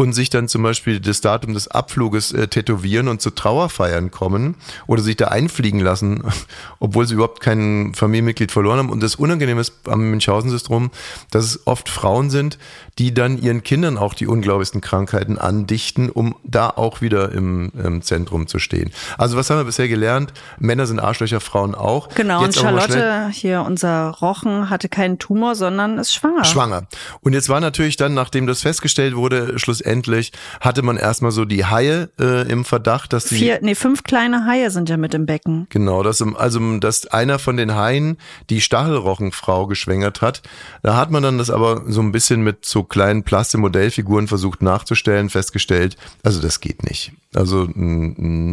und 0.00 0.14
sich 0.14 0.30
dann 0.30 0.48
zum 0.48 0.62
Beispiel 0.62 0.98
das 0.98 1.20
Datum 1.20 1.52
des 1.52 1.68
Abfluges 1.68 2.32
äh, 2.32 2.48
tätowieren 2.48 3.06
und 3.06 3.20
zu 3.20 3.30
Trauerfeiern 3.30 4.10
kommen 4.10 4.54
oder 4.86 5.02
sich 5.02 5.16
da 5.16 5.26
einfliegen 5.28 5.78
lassen, 5.78 6.22
obwohl 6.80 7.06
sie 7.06 7.14
überhaupt 7.14 7.40
kein 7.40 7.92
Familienmitglied 7.94 8.50
verloren 8.50 8.78
haben. 8.78 8.88
Und 8.88 9.02
das 9.02 9.16
Unangenehme 9.16 9.60
ist 9.60 9.74
am 9.86 10.10
Münchhausen-Syndrom, 10.10 10.90
dass 11.30 11.44
es 11.44 11.66
oft 11.66 11.90
Frauen 11.90 12.30
sind, 12.30 12.58
die 12.98 13.12
dann 13.12 13.36
ihren 13.36 13.62
Kindern 13.62 13.98
auch 13.98 14.14
die 14.14 14.26
unglaublichsten 14.26 14.80
Krankheiten 14.80 15.36
andichten, 15.36 16.08
um 16.08 16.34
da 16.44 16.70
auch 16.70 17.02
wieder 17.02 17.32
im, 17.32 17.70
im 17.82 18.00
Zentrum 18.00 18.46
zu 18.46 18.58
stehen. 18.58 18.92
Also 19.18 19.36
was 19.36 19.50
haben 19.50 19.58
wir 19.58 19.64
bisher 19.64 19.88
gelernt? 19.88 20.32
Männer 20.58 20.86
sind 20.86 20.98
Arschlöcher, 20.98 21.40
Frauen 21.40 21.74
auch. 21.74 22.08
Genau, 22.14 22.42
Jetzt 22.42 22.56
und 22.56 22.62
Charlotte, 22.62 23.28
hier 23.32 23.62
unser 23.66 24.08
Rochen, 24.22 24.70
hatte 24.70 24.88
keinen 24.88 25.18
Tumor, 25.18 25.54
sondern 25.56 25.98
ist 25.98 26.14
schwanger. 26.14 26.46
schwanger. 26.46 26.86
Und 27.20 27.34
jetzt 27.34 27.50
war 27.50 27.60
natürlich 27.60 27.98
dann, 27.98 28.14
nachdem 28.14 28.46
das 28.46 28.62
festgestellt 28.62 29.14
wurde, 29.14 29.58
schlussendlich 29.58 29.89
letztendlich 29.90 30.32
hatte 30.60 30.82
man 30.82 30.96
erstmal 30.96 31.32
so 31.32 31.44
die 31.44 31.64
Haie 31.64 32.10
äh, 32.20 32.48
im 32.50 32.64
Verdacht, 32.64 33.12
dass 33.12 33.24
die 33.24 33.34
Vier, 33.36 33.58
nee, 33.62 33.74
fünf 33.74 34.04
kleine 34.04 34.46
Haie 34.46 34.70
sind 34.70 34.88
ja 34.88 34.96
mit 34.96 35.14
im 35.14 35.26
Becken. 35.26 35.66
Genau, 35.70 36.02
dass, 36.02 36.20
im- 36.20 36.36
also 36.36 36.78
dass 36.78 37.06
einer 37.08 37.38
von 37.38 37.56
den 37.56 37.74
Haien 37.74 38.16
die 38.50 38.60
Stachelrochenfrau 38.60 39.66
geschwängert 39.66 40.22
hat. 40.22 40.42
Da 40.82 40.96
hat 40.96 41.10
man 41.10 41.22
dann 41.22 41.38
das 41.38 41.50
aber 41.50 41.82
so 41.88 42.00
ein 42.02 42.12
bisschen 42.12 42.42
mit 42.42 42.64
so 42.64 42.84
kleinen 42.84 43.24
Plastemodellfiguren 43.24 44.28
versucht 44.28 44.62
nachzustellen, 44.62 45.28
festgestellt, 45.28 45.96
also 46.22 46.40
das 46.40 46.60
geht 46.60 46.84
nicht. 46.84 47.12
Also 47.32 47.68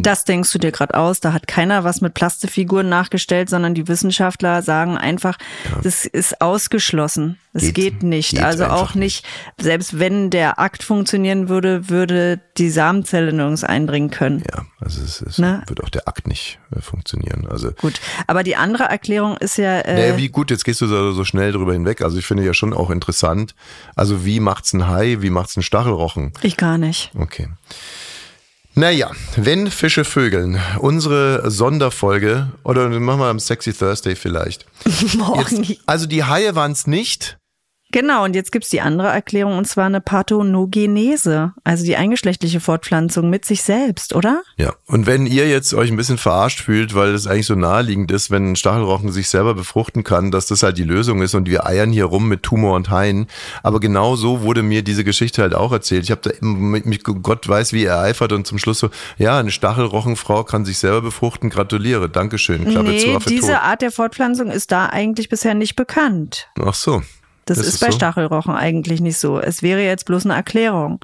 Das 0.02 0.24
denkst 0.24 0.52
du 0.52 0.58
dir 0.60 0.70
gerade 0.70 0.94
aus. 0.94 1.18
Da 1.18 1.32
hat 1.32 1.48
keiner 1.48 1.82
was 1.82 2.00
mit 2.00 2.14
Plastikfiguren 2.14 2.88
nachgestellt, 2.88 3.50
sondern 3.50 3.74
die 3.74 3.88
Wissenschaftler 3.88 4.62
sagen 4.62 4.96
einfach, 4.96 5.36
das 5.82 6.04
ist 6.06 6.40
ausgeschlossen. 6.40 7.38
Es 7.54 7.62
Geht- 7.62 7.74
geht, 7.74 8.02
nicht. 8.04 8.30
geht 8.30 8.42
also 8.44 8.66
auch 8.66 8.94
nicht, 8.94 9.26
selbst 9.60 9.98
wenn 9.98 10.30
der 10.30 10.60
Akt 10.60 10.84
funktionieren 11.18 11.48
würde, 11.48 11.88
würde 11.88 12.40
die 12.58 12.70
Samenzelle 12.70 13.32
nirgends 13.32 13.64
eindringen 13.64 14.10
können. 14.10 14.42
ja, 14.52 14.64
also 14.80 15.02
es, 15.02 15.20
es 15.20 15.38
Ne? 15.38 15.62
wird 15.66 15.82
auch 15.82 15.88
der 15.88 16.06
Akt 16.06 16.26
nicht 16.28 16.58
äh, 16.74 16.80
funktionieren. 16.80 17.46
Also 17.50 17.72
Gut. 17.72 18.00
Aber 18.28 18.42
die 18.44 18.54
andere 18.56 18.84
Erklärung 18.84 19.36
ist 19.38 19.58
ja, 19.58 19.80
äh, 19.80 19.94
Naja, 19.96 20.16
wie 20.16 20.28
gut, 20.28 20.50
jetzt 20.50 20.64
gehst 20.64 20.80
du 20.80 20.86
so, 20.86 21.12
so 21.12 21.24
schnell 21.24 21.50
drüber 21.52 21.72
hinweg. 21.72 22.02
Also 22.02 22.18
ich 22.18 22.26
finde 22.26 22.44
ja 22.44 22.54
schon 22.54 22.72
auch 22.72 22.90
interessant. 22.90 23.54
Also 23.96 24.24
wie 24.24 24.38
macht's 24.40 24.72
ein 24.72 24.86
Hai, 24.88 25.16
wie 25.20 25.30
macht's 25.30 25.56
ein 25.56 25.62
Stachelrochen? 25.62 26.32
ich 26.42 26.56
gar 26.56 26.78
nicht. 26.78 27.10
Okay. 27.18 27.48
Naja, 28.74 29.10
wenn 29.36 29.72
Fische 29.72 30.04
vögeln, 30.04 30.60
unsere 30.78 31.50
Sonderfolge, 31.50 32.52
oder 32.62 32.88
machen 32.88 33.20
wir 33.20 33.26
am 33.26 33.40
Sexy 33.40 33.72
Thursday 33.72 34.14
vielleicht. 34.14 34.66
Morgen. 35.16 35.64
Jetzt, 35.64 35.80
also 35.86 36.06
die 36.06 36.22
Haie 36.22 36.54
waren's 36.54 36.86
nicht. 36.86 37.37
Genau, 37.90 38.24
und 38.24 38.34
jetzt 38.34 38.52
gibt's 38.52 38.68
die 38.68 38.82
andere 38.82 39.08
Erklärung, 39.08 39.56
und 39.56 39.66
zwar 39.66 39.86
eine 39.86 40.02
Parthonogenese, 40.02 41.54
also 41.64 41.84
die 41.84 41.96
eingeschlechtliche 41.96 42.60
Fortpflanzung 42.60 43.30
mit 43.30 43.46
sich 43.46 43.62
selbst, 43.62 44.14
oder? 44.14 44.42
Ja, 44.58 44.74
und 44.86 45.06
wenn 45.06 45.24
ihr 45.24 45.48
jetzt 45.48 45.72
euch 45.72 45.90
ein 45.90 45.96
bisschen 45.96 46.18
verarscht 46.18 46.60
fühlt, 46.60 46.94
weil 46.94 47.14
es 47.14 47.26
eigentlich 47.26 47.46
so 47.46 47.54
naheliegend 47.54 48.10
ist, 48.10 48.30
wenn 48.30 48.52
ein 48.52 48.56
Stachelrochen 48.56 49.10
sich 49.10 49.30
selber 49.30 49.54
befruchten 49.54 50.04
kann, 50.04 50.30
dass 50.30 50.46
das 50.46 50.62
halt 50.62 50.76
die 50.76 50.84
Lösung 50.84 51.22
ist 51.22 51.34
und 51.34 51.48
wir 51.48 51.64
eiern 51.66 51.90
hier 51.90 52.04
rum 52.04 52.28
mit 52.28 52.42
Tumor 52.42 52.76
und 52.76 52.90
Haien. 52.90 53.26
Aber 53.62 53.80
genau 53.80 54.16
so 54.16 54.42
wurde 54.42 54.62
mir 54.62 54.82
diese 54.82 55.02
Geschichte 55.02 55.40
halt 55.40 55.54
auch 55.54 55.72
erzählt. 55.72 56.04
Ich 56.04 56.10
habe 56.10 56.20
da 56.22 56.30
mich, 56.40 57.02
Gott 57.02 57.48
weiß 57.48 57.72
wie 57.72 57.84
ereifert 57.84 58.32
und 58.32 58.46
zum 58.46 58.58
Schluss 58.58 58.80
so, 58.80 58.90
ja, 59.16 59.38
eine 59.38 59.50
Stachelrochenfrau 59.50 60.44
kann 60.44 60.66
sich 60.66 60.76
selber 60.76 61.00
befruchten, 61.00 61.48
gratuliere, 61.48 62.10
Dankeschön, 62.10 62.66
Klappe 62.66 62.98
zu, 62.98 63.06
nee, 63.06 63.16
Affe 63.16 63.30
diese 63.30 63.52
tot. 63.52 63.62
Art 63.62 63.80
der 63.80 63.92
Fortpflanzung 63.92 64.50
ist 64.50 64.72
da 64.72 64.86
eigentlich 64.86 65.30
bisher 65.30 65.54
nicht 65.54 65.74
bekannt. 65.74 66.48
Ach 66.60 66.74
so. 66.74 67.02
Das, 67.48 67.58
ist, 67.58 67.80
bei 67.80 67.90
so? 67.90 67.96
Stachelrochen 67.96 68.54
eigentlich 68.54 69.00
nicht 69.00 69.18
so. 69.18 69.40
Es 69.40 69.62
wäre 69.62 69.82
jetzt 69.82 70.04
bloß 70.06 70.24
eine 70.26 70.34
Erklärung. 70.34 71.00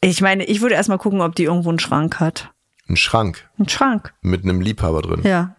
Ich 0.00 0.20
meine, 0.20 0.44
ich 0.44 0.60
würde 0.60 0.74
erstmal 0.74 0.98
gucken, 0.98 1.20
ob 1.20 1.34
die 1.34 1.44
irgendwo 1.44 1.68
einen 1.70 1.78
Schrank 1.78 2.20
hat. 2.20 2.50
Ein 2.88 2.96
Schrank 2.96 3.48
Ein 3.58 3.68
Schrank, 3.68 4.12
mit 4.22 4.42
einem 4.44 4.60
Liebhaber 4.60 5.02
drin. 5.02 5.20
ja. 5.24 5.54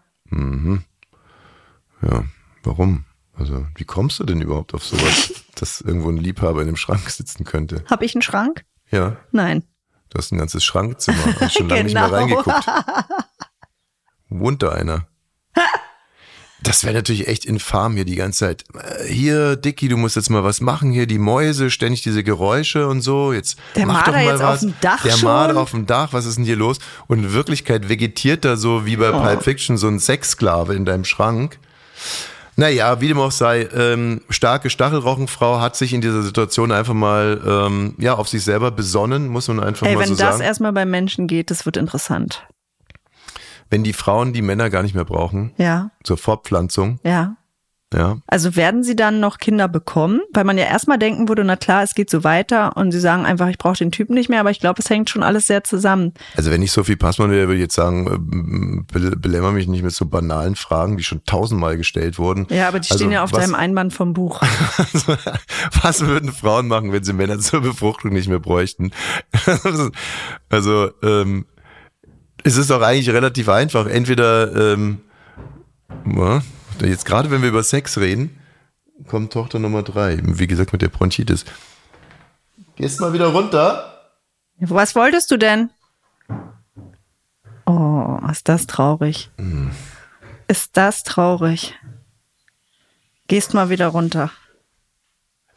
Ja, 2.01 2.23
warum? 2.63 3.05
Also, 3.35 3.65
wie 3.75 3.85
kommst 3.85 4.19
du 4.19 4.23
denn 4.25 4.41
überhaupt 4.41 4.73
auf 4.73 4.83
sowas, 4.83 5.33
dass 5.55 5.81
irgendwo 5.81 6.09
ein 6.09 6.17
Liebhaber 6.17 6.61
in 6.61 6.67
einem 6.67 6.75
Schrank 6.77 7.09
sitzen 7.09 7.45
könnte? 7.45 7.83
Habe 7.89 8.05
ich 8.05 8.13
einen 8.15 8.21
Schrank? 8.21 8.65
Ja, 8.91 9.17
Nein. 9.31 9.63
du 10.09 10.17
hast 10.17 10.31
ein 10.31 10.37
ganzes 10.37 10.63
Schrankzimmer. 10.63 11.17
Ich 11.41 11.53
schon 11.53 11.69
lange 11.69 11.83
nicht 11.85 11.93
mehr 11.93 12.03
Genau. 12.05 12.15
reingeguckt. 12.15 12.65
Wohnt 14.29 14.61
da 14.63 14.69
einer? 14.69 15.07
Das 16.63 16.83
wäre 16.85 16.93
natürlich 16.93 17.27
echt 17.27 17.43
infam 17.45 17.95
hier 17.95 18.05
die 18.05 18.15
ganze 18.15 18.39
Zeit. 18.39 18.63
Äh, 18.73 19.03
Hier, 19.11 19.55
Dicky, 19.57 19.89
du 19.89 19.97
musst 19.97 20.15
jetzt 20.15 20.29
mal 20.29 20.43
was 20.45 20.61
machen. 20.61 20.91
Hier 20.91 21.05
die 21.07 21.17
Mäuse, 21.19 21.69
ständig 21.69 22.03
diese 22.03 22.23
Geräusche 22.23 22.87
und 22.87 23.01
so. 23.01 23.33
Jetzt 23.33 23.57
Der 23.75 23.85
mach 23.85 24.03
doch 24.05 24.13
Marder 24.13 24.25
mal 24.25 24.31
jetzt 24.31 24.43
was. 24.43 24.53
auf 24.55 24.59
dem 24.61 24.73
Dach 24.79 25.03
Der 25.03 25.11
schon? 25.11 25.23
Marder 25.23 25.57
auf 25.57 25.71
dem 25.71 25.85
Dach, 25.85 26.13
was 26.13 26.25
ist 26.25 26.37
denn 26.37 26.45
hier 26.45 26.55
los? 26.55 26.77
Und 27.07 27.19
in 27.19 27.33
Wirklichkeit 27.33 27.89
vegetiert 27.89 28.45
da 28.45 28.55
so 28.55 28.85
wie 28.85 28.95
bei 28.95 29.11
Oh. 29.11 29.21
Pulp 29.21 29.43
Fiction 29.43 29.77
so 29.77 29.87
ein 29.87 29.99
Sexsklave 29.99 30.73
in 30.73 30.85
deinem 30.85 31.03
Schrank. 31.05 31.59
Naja, 32.55 33.01
wie 33.01 33.07
dem 33.07 33.19
auch 33.19 33.31
sei, 33.31 33.67
ähm, 33.75 34.21
starke 34.29 34.69
Stachelrochenfrau 34.69 35.59
hat 35.59 35.75
sich 35.75 35.91
in 35.91 36.01
dieser 36.01 36.21
Situation 36.21 36.71
einfach 36.71 36.93
mal 36.93 37.41
ähm, 37.45 37.95
ja, 37.97 38.13
auf 38.13 38.29
sich 38.29 38.43
selber 38.43 38.69
besonnen, 38.69 39.27
muss 39.27 39.47
man 39.47 39.59
einfach 39.59 39.87
Ey, 39.87 39.95
mal 39.95 40.01
wenn 40.01 40.09
so 40.09 40.15
das 40.15 40.33
sagen. 40.35 40.43
erstmal 40.43 40.71
bei 40.71 40.85
Menschen 40.85 41.25
geht, 41.27 41.49
das 41.49 41.65
wird 41.65 41.77
interessant. 41.77 42.43
Wenn 43.73 43.83
die 43.83 43.93
Frauen 43.93 44.33
die 44.33 44.43
Männer 44.43 44.69
gar 44.69 44.83
nicht 44.83 44.93
mehr 44.93 45.03
brauchen, 45.03 45.51
Ja, 45.57 45.89
zur 46.03 46.15
Fortpflanzung, 46.15 46.99
ja. 47.03 47.37
ja. 47.91 48.17
Also 48.27 48.55
werden 48.55 48.83
sie 48.83 48.95
dann 48.95 49.19
noch 49.19 49.39
Kinder 49.39 49.67
bekommen? 49.67 50.21
Weil 50.31 50.43
man 50.43 50.59
ja 50.59 50.65
erstmal 50.65 50.99
denken 50.99 51.27
würde, 51.27 51.43
na 51.43 51.55
klar, 51.55 51.81
es 51.81 51.95
geht 51.95 52.11
so 52.11 52.23
weiter 52.23 52.77
und 52.77 52.91
sie 52.91 52.99
sagen 52.99 53.25
einfach, 53.25 53.47
ich 53.47 53.57
brauche 53.57 53.77
den 53.77 53.91
Typen 53.91 54.13
nicht 54.13 54.29
mehr, 54.29 54.41
aber 54.41 54.51
ich 54.51 54.59
glaube, 54.59 54.79
es 54.79 54.91
hängt 54.91 55.09
schon 55.09 55.23
alles 55.23 55.47
sehr 55.47 55.63
zusammen. 55.63 56.13
Also 56.37 56.51
wenn 56.51 56.61
ich 56.61 56.71
Sophie 56.71 56.95
Passmann 56.95 57.31
wäre, 57.31 57.47
würde 57.47 57.55
ich 57.55 57.61
jetzt 57.61 57.73
sagen, 57.73 58.85
be 58.91 59.17
belämmer 59.17 59.53
mich 59.53 59.67
nicht 59.67 59.81
mit 59.81 59.93
so 59.93 60.05
banalen 60.05 60.55
Fragen, 60.55 60.95
die 60.95 61.03
schon 61.03 61.23
tausendmal 61.25 61.75
gestellt 61.75 62.19
wurden. 62.19 62.45
Ja, 62.51 62.67
aber 62.67 62.79
die 62.79 62.91
Also 62.91 63.03
stehen 63.03 63.11
ja 63.11 63.23
auf 63.23 63.31
was, 63.31 63.39
deinem 63.39 63.55
Einband 63.55 63.91
vom 63.91 64.13
Buch. 64.13 64.39
was 65.81 66.05
würden 66.05 66.31
Frauen 66.31 66.67
machen, 66.67 66.91
wenn 66.91 67.03
sie 67.03 67.13
Männer 67.13 67.39
zur 67.39 67.61
Befruchtung 67.61 68.13
nicht 68.13 68.29
mehr 68.29 68.37
bräuchten? 68.39 68.91
also 70.51 70.91
ähm, 71.01 71.47
es 72.43 72.57
ist 72.57 72.69
doch 72.69 72.81
eigentlich 72.81 73.09
relativ 73.09 73.49
einfach. 73.49 73.87
Entweder, 73.87 74.73
ähm, 74.73 75.01
jetzt 76.81 77.05
gerade 77.05 77.31
wenn 77.31 77.41
wir 77.41 77.49
über 77.49 77.63
Sex 77.63 77.97
reden, 77.97 78.37
kommt 79.07 79.33
Tochter 79.33 79.59
Nummer 79.59 79.83
drei. 79.83 80.19
Wie 80.21 80.47
gesagt, 80.47 80.73
mit 80.73 80.81
der 80.81 80.89
Bronchitis. 80.89 81.45
Gehst 82.75 82.99
mal 82.99 83.13
wieder 83.13 83.27
runter? 83.27 84.11
Was 84.59 84.95
wolltest 84.95 85.31
du 85.31 85.37
denn? 85.37 85.69
Oh, 87.65 88.19
ist 88.29 88.49
das 88.49 88.67
traurig. 88.67 89.29
Ist 90.47 90.75
das 90.77 91.03
traurig. 91.03 91.75
Gehst 93.27 93.53
mal 93.53 93.69
wieder 93.69 93.87
runter. 93.87 94.31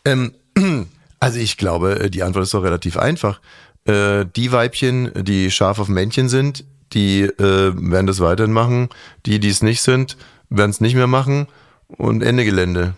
Ähm, 0.04 0.34
also 1.20 1.38
ich 1.38 1.56
glaube, 1.56 2.00
äh, 2.00 2.10
die 2.10 2.22
Antwort 2.22 2.44
ist 2.44 2.54
doch 2.54 2.62
relativ 2.62 2.96
einfach. 2.96 3.40
Äh, 3.86 4.26
die 4.36 4.52
Weibchen, 4.52 5.12
die 5.24 5.50
scharf 5.50 5.78
auf 5.78 5.88
Männchen 5.88 6.28
sind, 6.28 6.64
die 6.92 7.22
äh, 7.22 7.72
werden 7.74 8.06
das 8.06 8.20
weiterhin 8.20 8.52
machen. 8.52 8.88
Die, 9.26 9.40
die 9.40 9.48
es 9.48 9.62
nicht 9.62 9.82
sind, 9.82 10.16
werden 10.48 10.70
es 10.70 10.80
nicht 10.80 10.94
mehr 10.94 11.06
machen. 11.06 11.48
Und 11.88 12.22
Ende 12.22 12.44
Gelände. 12.44 12.94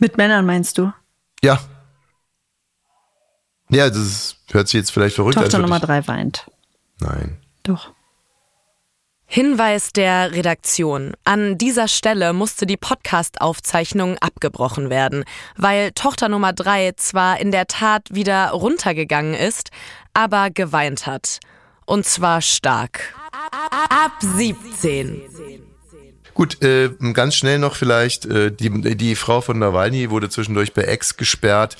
Mit 0.00 0.16
Männern 0.16 0.46
meinst 0.46 0.78
du? 0.78 0.92
Ja. 1.42 1.60
Ja, 3.68 3.88
das 3.88 3.98
ist, 3.98 4.36
hört 4.50 4.68
sich 4.68 4.78
jetzt 4.78 4.90
vielleicht 4.92 5.16
verrückt 5.16 5.36
an. 5.36 5.44
Tochter 5.44 5.58
Nummer 5.58 5.80
drei 5.80 6.06
weint. 6.06 6.50
Nein. 7.00 7.38
Doch. 7.62 7.92
Hinweis 9.34 9.94
der 9.94 10.32
Redaktion. 10.32 11.14
An 11.24 11.56
dieser 11.56 11.88
Stelle 11.88 12.34
musste 12.34 12.66
die 12.66 12.76
Podcast-Aufzeichnung 12.76 14.18
abgebrochen 14.18 14.90
werden, 14.90 15.24
weil 15.56 15.92
Tochter 15.92 16.28
Nummer 16.28 16.52
drei 16.52 16.92
zwar 16.96 17.40
in 17.40 17.50
der 17.50 17.66
Tat 17.66 18.08
wieder 18.10 18.50
runtergegangen 18.50 19.32
ist, 19.32 19.70
aber 20.12 20.50
geweint 20.50 21.06
hat. 21.06 21.40
Und 21.84 22.06
zwar 22.06 22.40
stark. 22.40 23.14
Ab 23.88 24.12
17. 24.20 25.22
Gut, 26.34 26.62
äh, 26.62 26.90
ganz 27.12 27.34
schnell 27.34 27.58
noch 27.58 27.76
vielleicht, 27.76 28.24
äh, 28.24 28.50
die, 28.50 28.96
die 28.96 29.16
Frau 29.16 29.42
von 29.42 29.58
Nawalny 29.58 30.10
wurde 30.10 30.30
zwischendurch 30.30 30.72
bei 30.72 30.82
Ex 30.82 31.16
gesperrt. 31.16 31.76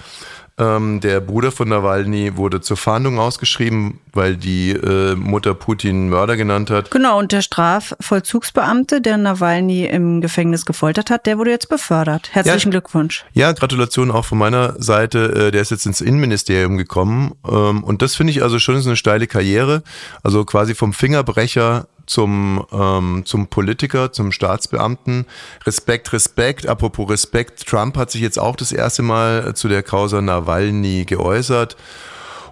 Ähm, 0.58 1.00
der 1.00 1.20
Bruder 1.20 1.50
von 1.50 1.68
Nawalny 1.70 2.36
wurde 2.36 2.60
zur 2.60 2.76
Fahndung 2.76 3.18
ausgeschrieben, 3.18 3.98
weil 4.12 4.36
die 4.36 4.70
äh, 4.72 5.14
Mutter 5.14 5.54
Putin 5.54 6.10
Mörder 6.10 6.36
genannt 6.36 6.68
hat. 6.70 6.90
Genau, 6.90 7.18
und 7.18 7.32
der 7.32 7.40
Strafvollzugsbeamte, 7.42 9.00
der 9.00 9.16
Nawalny 9.16 9.86
im 9.86 10.20
Gefängnis 10.20 10.66
gefoltert 10.66 11.10
hat, 11.10 11.26
der 11.26 11.38
wurde 11.38 11.50
jetzt 11.50 11.68
befördert. 11.68 12.28
Herzlichen 12.32 12.68
Ja. 12.68 12.70
Glückwunsch. 12.72 13.24
Ja, 13.32 13.52
Gratulation 13.52 14.10
auch 14.10 14.24
von 14.26 14.38
meiner 14.38 14.74
Seite. 14.80 15.48
Äh, 15.48 15.50
Der 15.52 15.62
ist 15.62 15.70
jetzt 15.70 15.86
ins 15.86 16.00
Innenministerium 16.00 16.76
gekommen. 16.76 17.32
Ähm, 17.48 17.82
Und 17.82 18.02
das 18.02 18.14
finde 18.16 18.32
ich 18.32 18.42
also 18.42 18.58
schon 18.58 18.76
ist 18.76 18.86
eine 18.86 18.96
steile 18.96 19.26
Karriere. 19.26 19.82
Also 20.22 20.44
quasi 20.44 20.74
vom 20.74 20.92
Fingerbrecher 20.92 21.86
zum, 22.06 22.64
ähm, 22.72 23.22
zum 23.24 23.48
Politiker, 23.48 24.12
zum 24.12 24.32
Staatsbeamten. 24.32 25.26
Respekt, 25.66 26.12
Respekt. 26.12 26.66
Apropos 26.66 27.08
Respekt, 27.08 27.66
Trump 27.66 27.96
hat 27.96 28.10
sich 28.10 28.20
jetzt 28.20 28.38
auch 28.38 28.56
das 28.56 28.72
erste 28.72 29.02
Mal 29.02 29.54
zu 29.54 29.68
der 29.68 29.82
Causa 29.82 30.20
Nawalny 30.20 31.04
geäußert. 31.04 31.76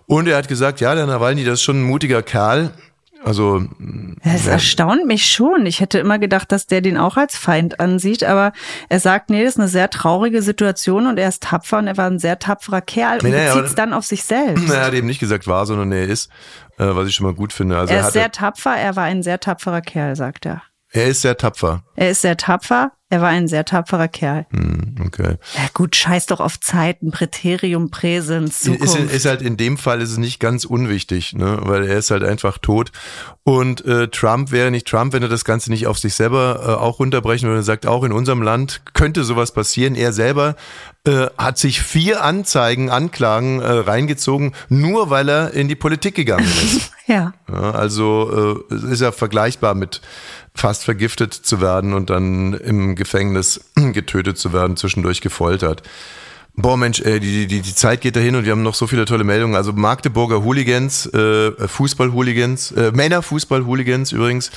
Und 0.07 0.27
er 0.27 0.37
hat 0.37 0.49
gesagt, 0.49 0.81
ja, 0.81 0.95
der 0.95 1.07
Nawalny, 1.07 1.45
das 1.45 1.55
ist 1.55 1.63
schon 1.63 1.81
ein 1.81 1.85
mutiger 1.85 2.23
Kerl. 2.23 2.73
Also 3.23 3.63
Es 4.23 4.47
erstaunt 4.47 5.07
mich 5.07 5.27
schon. 5.27 5.67
Ich 5.67 5.81
hätte 5.81 5.99
immer 5.99 6.19
gedacht, 6.19 6.51
dass 6.53 6.67
der 6.67 6.81
den 6.81 6.97
auch 6.97 7.17
als 7.17 7.37
Feind 7.37 7.79
ansieht, 7.79 8.25
aber 8.25 8.53
er 8.89 8.99
sagt, 9.01 9.29
nee, 9.31 9.43
das 9.45 9.55
ist 9.55 9.59
eine 9.61 9.69
sehr 9.69 9.91
traurige 9.91 10.41
Situation 10.43 11.07
und 11.07 11.19
er 11.19 11.29
ist 11.29 11.43
tapfer 11.43 11.79
und 11.79 11.87
er 11.87 11.97
war 11.97 12.07
ein 12.07 12.19
sehr 12.19 12.39
tapferer 12.39 12.81
Kerl 12.81 13.19
und 13.19 13.25
Nee, 13.25 13.31
bezieht 13.33 13.51
aber- 13.51 13.65
es 13.65 13.75
dann 13.75 13.93
auf 13.93 14.07
sich 14.07 14.25
selbst. 14.25 14.71
er 14.71 14.87
hat 14.87 14.95
eben 14.95 15.07
nicht 15.07 15.21
gesagt 15.21 15.47
war, 15.47 15.67
sondern 15.67 15.93
er 15.93 16.05
ist, 16.05 16.31
äh, 16.79 16.87
was 16.95 17.09
ich 17.09 17.15
schon 17.15 17.27
mal 17.27 17.35
gut 17.35 17.53
finde. 17.53 17.77
Also 17.79 17.93
er 17.93 17.97
er, 17.97 18.01
ist 18.01 18.07
hat, 18.07 18.13
sehr 18.15 18.33
tapfer, 18.33 18.75
er 18.77 18.97
war 18.97 19.05
ein 19.05 19.23
sehr 19.23 19.39
tapferer 19.39 19.83
Kerl, 19.83 20.17
sagt 20.17 20.47
er. 20.47 20.63
er 20.91 21.07
ist 21.09 21.21
sehr 21.23 21.37
tapfer. 21.37 21.83
Er 21.97 22.11
ist 22.11 22.23
sehr 22.23 22.37
tapfer, 22.39 22.93
Er 23.13 23.21
war 23.21 23.29
ein 23.29 23.49
sehr 23.49 23.65
tapferer 23.65 24.07
Kerl. 24.07 24.47
Hm, 24.51 24.95
okay. 25.05 25.37
Ja 25.57 25.69
gut, 25.75 25.97
scheiß 25.97 26.27
doch 26.27 26.39
auf 26.39 26.61
Zeiten, 26.61 27.11
Präterium, 27.11 27.91
Präsens, 27.91 28.61
Zukunft. 28.61 28.97
Ist, 28.97 29.13
ist 29.13 29.27
halt 29.27 29.43
in 29.43 29.57
dem 29.57 29.79
Fall 29.79 30.01
ist 30.01 30.13
es 30.13 30.19
nicht 30.19 30.39
ganz 30.39 30.65
unwichtig, 30.65 31.33
ne? 31.33 31.59
weil 31.63 31.89
er 31.89 31.99
ist 31.99 32.13
halt 32.13 32.23
einfach 32.23 32.59
tot. 32.59 32.93
Und 33.43 33.85
äh, 33.85 34.07
Trump 34.07 34.53
wäre 34.53 34.71
nicht 34.71 34.87
Trump, 34.87 35.13
wenn 35.13 35.25
er 35.25 35.29
das 35.29 35.45
Ganze 35.45 35.71
nicht 35.71 35.89
auf 35.89 35.99
sich 35.99 36.15
selber 36.15 36.61
äh, 36.63 36.71
auch 36.81 37.01
runterbrechen 37.01 37.49
würde. 37.49 37.63
Er 37.63 37.65
sagt, 37.65 37.85
auch 37.85 38.05
in 38.05 38.13
unserem 38.13 38.43
Land 38.43 38.83
könnte 38.95 39.25
sowas 39.25 39.51
passieren. 39.51 39.97
Er 39.97 40.13
selber 40.13 40.55
äh, 41.05 41.27
hat 41.37 41.59
sich 41.59 41.83
vier 41.83 42.23
Anzeigen, 42.23 42.91
Anklagen 42.91 43.61
äh, 43.61 43.73
reingezogen, 43.73 44.53
nur 44.69 45.11
weil 45.11 45.29
er 45.29 45.53
in 45.53 45.67
die 45.67 45.75
Politik 45.75 46.15
gegangen 46.15 46.47
ist. 46.47 46.93
ja. 47.07 47.33
ja. 47.49 47.71
Also 47.73 48.63
äh, 48.71 48.93
ist 48.93 49.01
ja 49.01 49.11
vergleichbar 49.11 49.75
mit 49.75 50.01
fast 50.61 50.85
vergiftet 50.85 51.33
zu 51.33 51.63
werden 51.63 51.95
und 51.95 52.11
dann 52.11 52.53
im 52.53 52.95
Gefängnis 52.95 53.61
getötet 53.75 54.37
zu 54.37 54.53
werden, 54.53 54.77
zwischendurch 54.77 55.23
gefoltert. 55.23 55.83
Boah, 56.57 56.77
Mensch, 56.77 57.01
ey, 57.01 57.21
die, 57.21 57.47
die, 57.47 57.61
die 57.61 57.75
Zeit 57.75 58.01
geht 58.01 58.17
dahin 58.17 58.35
und 58.35 58.45
wir 58.45 58.53
haben 58.53 58.63
noch 58.63 58.75
so 58.75 58.87
viele 58.87 59.05
tolle 59.05 59.25
Meldungen. 59.25 59.55
Also 59.55 59.73
Magdeburger 59.73 60.43
Hooligans, 60.43 61.07
äh, 61.07 61.53
Fußball-Hooligans, 61.53 62.73
äh, 62.73 62.93
Männer-Fußball-Hooligans 62.93 64.13
übrigens, 64.13 64.51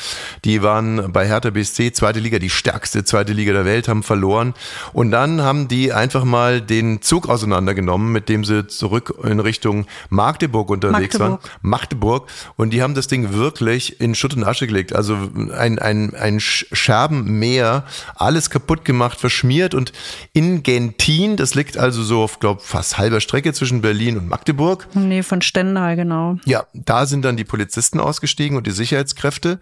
die 0.44 0.64
waren 0.64 1.12
bei 1.14 1.28
Hertha 1.28 1.52
BSC, 1.52 1.92
zweite 1.94 2.20
Liga, 2.20 2.40
die 2.40 2.50
stärkste 2.50 3.04
zweite 3.04 3.32
Liga 3.32 3.54
der 3.54 3.66
Welt, 3.66 3.88
haben 3.88 4.04
verloren. 4.04 4.54
Und 4.92 5.12
dann 5.12 5.42
haben 5.42 5.68
die 5.68 5.94
einfach 5.94 6.24
mal 6.24 6.62
den 6.62 7.02
Zug 7.02 7.30
auseinandergenommen, 7.30 8.12
mit 8.12 8.28
dem 8.28 8.44
sie 8.44 8.68
zurück 8.68 9.14
in 9.24 9.40
Richtung 9.40 9.86
Magdeburg 10.10 10.72
unterwegs 10.72 11.20
Magdeburg. 11.20 11.44
waren. 11.44 11.52
Magdeburg. 11.62 12.28
Und 12.58 12.72
die 12.72 12.82
haben 12.82 12.96
das 12.96 13.08
Ding 13.08 13.34
wirklich 13.34 14.02
in 14.02 14.16
Schutt 14.16 14.36
und 14.36 14.44
Asche 14.44 14.68
gelegt. 14.68 14.94
Also 14.94 15.18
ein, 15.56 15.80
ein, 15.80 16.16
ein 16.16 16.40
Scherbenmeer, 16.40 17.86
alles 18.16 18.50
kaputt 18.50 18.84
gemacht, 18.84 19.20
verschmiert. 19.20 19.74
Und 19.74 19.94
in 20.34 20.64
Gentin, 20.64 21.38
das 21.38 21.56
liegt 21.56 21.78
also 21.84 22.02
so 22.02 22.24
auf, 22.24 22.40
glaube 22.40 22.62
fast 22.62 22.98
halber 22.98 23.20
Strecke 23.20 23.54
zwischen 23.54 23.82
Berlin 23.82 24.18
und 24.18 24.28
Magdeburg. 24.30 24.88
Nee, 24.94 25.22
von 25.22 25.42
Stendal, 25.42 25.96
genau. 25.96 26.38
Ja, 26.46 26.66
da 26.74 27.06
sind 27.06 27.24
dann 27.24 27.38
die 27.38 27.44
Polizisten 27.44 28.00
ausgestiegen 28.00 28.58
und 28.58 28.66
die 28.66 28.72
Sicherheitskräfte. 28.72 29.60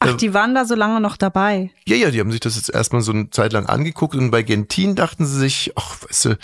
Ach, 0.00 0.16
die 0.16 0.32
waren 0.32 0.54
da 0.54 0.64
so 0.64 0.76
lange 0.76 1.00
noch 1.00 1.16
dabei. 1.16 1.72
Ja, 1.86 1.96
ja, 1.96 2.12
die 2.12 2.20
haben 2.20 2.30
sich 2.30 2.40
das 2.40 2.54
jetzt 2.54 2.70
erstmal 2.72 3.02
so 3.02 3.10
eine 3.10 3.30
Zeit 3.30 3.52
lang 3.52 3.66
angeguckt 3.66 4.14
und 4.14 4.30
bei 4.30 4.42
Gentin 4.42 4.94
dachten 4.94 5.26
sie 5.26 5.36
sich, 5.36 5.72
ach, 5.74 5.96
weißt 6.04 6.24
du, 6.26 6.38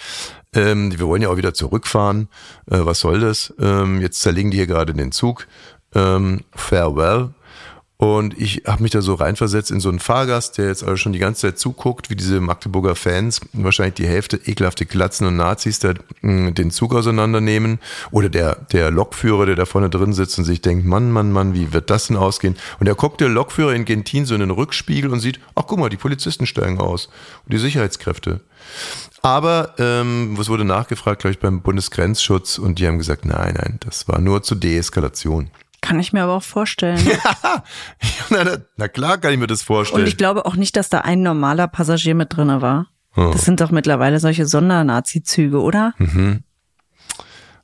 ähm, 0.55 0.98
wir 0.98 1.07
wollen 1.07 1.22
ja 1.22 1.29
auch 1.29 1.37
wieder 1.37 1.55
zurückfahren, 1.55 2.29
äh, 2.68 2.79
was 2.81 2.98
soll 2.98 3.20
das? 3.20 3.55
Ähm, 3.61 4.00
jetzt 4.00 4.20
zerlegen 4.20 4.50
die 4.50 4.57
hier 4.57 4.66
gerade 4.66 4.92
den 4.92 5.12
Zug. 5.12 5.46
Ähm, 5.94 6.40
farewell. 6.57 7.31
Und 7.96 8.37
ich 8.40 8.64
habe 8.66 8.83
mich 8.83 8.90
da 8.90 9.02
so 9.02 9.14
reinversetzt 9.14 9.70
in 9.70 9.78
so 9.78 9.88
einen 9.88 10.00
Fahrgast, 10.00 10.59
der 10.59 10.66
jetzt 10.66 10.83
also 10.83 10.96
schon 10.96 11.12
die 11.12 11.20
ganze 11.20 11.42
Zeit 11.42 11.59
zuguckt, 11.59 12.11
wie 12.11 12.16
diese 12.16 12.40
Magdeburger 12.40 12.96
Fans, 12.96 13.40
wahrscheinlich 13.52 13.94
die 13.94 14.07
Hälfte 14.07 14.40
ekelhafte 14.44 14.85
Glatzen 14.85 15.28
und 15.28 15.37
Nazis 15.37 15.78
da 15.78 15.94
mh, 16.20 16.50
den 16.52 16.72
Zug 16.72 16.92
auseinandernehmen. 16.92 17.78
Oder 18.11 18.28
der, 18.28 18.57
der 18.72 18.90
Lokführer, 18.90 19.46
der 19.46 19.54
da 19.54 19.64
vorne 19.64 19.90
drin 19.90 20.12
sitzt 20.12 20.38
und 20.38 20.44
sich 20.44 20.61
denkt, 20.61 20.85
Mann, 20.85 21.12
Mann, 21.12 21.30
Mann, 21.30 21.54
wie 21.54 21.72
wird 21.72 21.88
das 21.88 22.09
denn 22.09 22.16
ausgehen? 22.16 22.57
Und 22.80 22.87
der 22.87 22.96
guckt 22.96 23.20
der 23.20 23.28
Lokführer 23.28 23.74
in 23.74 23.85
Gentin 23.85 24.26
so 24.26 24.35
in 24.35 24.40
den 24.40 24.50
Rückspiegel 24.50 25.11
und 25.11 25.20
sieht, 25.20 25.38
ach 25.54 25.64
guck 25.68 25.78
mal, 25.78 25.88
die 25.88 25.96
Polizisten 25.96 26.46
steigen 26.46 26.80
aus 26.80 27.09
und 27.44 27.52
die 27.52 27.59
Sicherheitskräfte. 27.59 28.40
Aber 29.22 29.74
ähm, 29.78 30.37
was 30.37 30.48
wurde 30.48 30.64
nachgefragt, 30.64 31.20
glaube 31.22 31.33
ich, 31.33 31.40
beim 31.40 31.62
Bundesgrenzschutz 31.62 32.59
und 32.59 32.80
die 32.80 32.88
haben 32.88 32.98
gesagt, 32.98 33.24
nein, 33.24 33.54
nein, 33.57 33.78
das 33.80 34.09
war 34.09 34.20
nur 34.20 34.42
zur 34.42 34.59
Deeskalation. 34.59 35.50
Kann 35.85 36.01
ich 36.01 36.14
mir 36.14 36.23
aber 36.23 36.33
auch 36.33 36.42
vorstellen. 36.42 36.99
na, 38.31 38.42
na, 38.42 38.57
na 38.79 38.88
klar 38.88 39.18
kann 39.18 39.35
ich 39.35 39.38
mir 39.38 39.47
das 39.47 39.61
vorstellen. 39.61 40.01
Und 40.03 40.09
ich 40.09 40.16
glaube 40.16 40.47
auch 40.47 40.57
nicht, 40.57 40.77
dass 40.77 40.88
da 40.88 41.01
ein 41.01 41.20
normaler 41.20 41.68
Passagier 41.68 42.14
mit 42.14 42.35
drinne 42.35 42.62
war. 42.62 42.87
Oh. 43.16 43.31
Das 43.33 43.44
sind 43.44 43.61
doch 43.61 43.70
mittlerweile 43.70 44.18
solche 44.18 44.47
Sondernazi-Züge, 44.47 45.61
oder? 45.61 45.92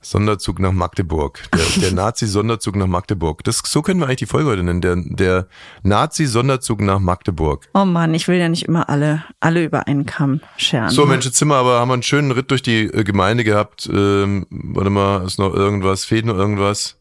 Sonderzug 0.02 0.58
nach 0.58 0.72
Magdeburg. 0.72 1.40
Der, 1.54 1.80
der 1.80 1.92
Nazi-Sonderzug 1.92 2.76
nach 2.76 2.86
Magdeburg. 2.86 3.42
Das, 3.44 3.62
so 3.64 3.80
können 3.80 4.00
wir 4.00 4.06
eigentlich 4.06 4.18
die 4.18 4.26
Folge 4.26 4.50
heute 4.50 4.64
nennen. 4.64 4.82
Der, 4.82 4.96
der 4.96 5.46
Nazi-Sonderzug 5.82 6.82
nach 6.82 6.98
Magdeburg. 6.98 7.68
Oh 7.72 7.86
Mann, 7.86 8.12
ich 8.12 8.28
will 8.28 8.36
ja 8.36 8.50
nicht 8.50 8.66
immer 8.66 8.90
alle, 8.90 9.24
alle 9.40 9.64
über 9.64 9.86
einen 9.86 10.04
Kamm 10.04 10.42
scheren. 10.58 10.90
So, 10.90 11.06
Mensch, 11.06 11.24
wir 11.24 11.54
aber, 11.54 11.80
haben 11.80 11.88
wir 11.88 11.94
einen 11.94 12.02
schönen 12.02 12.32
Ritt 12.32 12.50
durch 12.50 12.60
die 12.60 12.82
äh, 12.84 13.02
Gemeinde 13.02 13.44
gehabt. 13.44 13.88
Ähm, 13.90 14.46
warte 14.50 14.90
mal, 14.90 15.24
ist 15.24 15.38
noch 15.38 15.54
irgendwas, 15.54 16.04
fehlt 16.04 16.26
noch 16.26 16.36
irgendwas? 16.36 16.99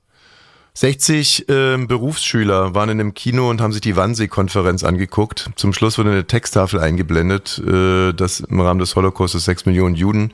60 0.79 1.47
ähm, 1.49 1.87
Berufsschüler 1.87 2.73
waren 2.73 2.87
in 2.87 3.01
einem 3.01 3.13
Kino 3.13 3.49
und 3.49 3.59
haben 3.59 3.73
sich 3.73 3.81
die 3.81 3.97
Wannsee-Konferenz 3.97 4.85
angeguckt. 4.85 5.49
Zum 5.57 5.73
Schluss 5.73 5.97
wurde 5.97 6.11
eine 6.11 6.25
Texttafel 6.25 6.79
eingeblendet, 6.79 7.61
äh, 7.67 8.13
dass 8.13 8.39
im 8.39 8.61
Rahmen 8.61 8.79
des 8.79 8.95
Holocaustes 8.95 9.43
sechs 9.43 9.65
Millionen 9.65 9.95
Juden 9.95 10.33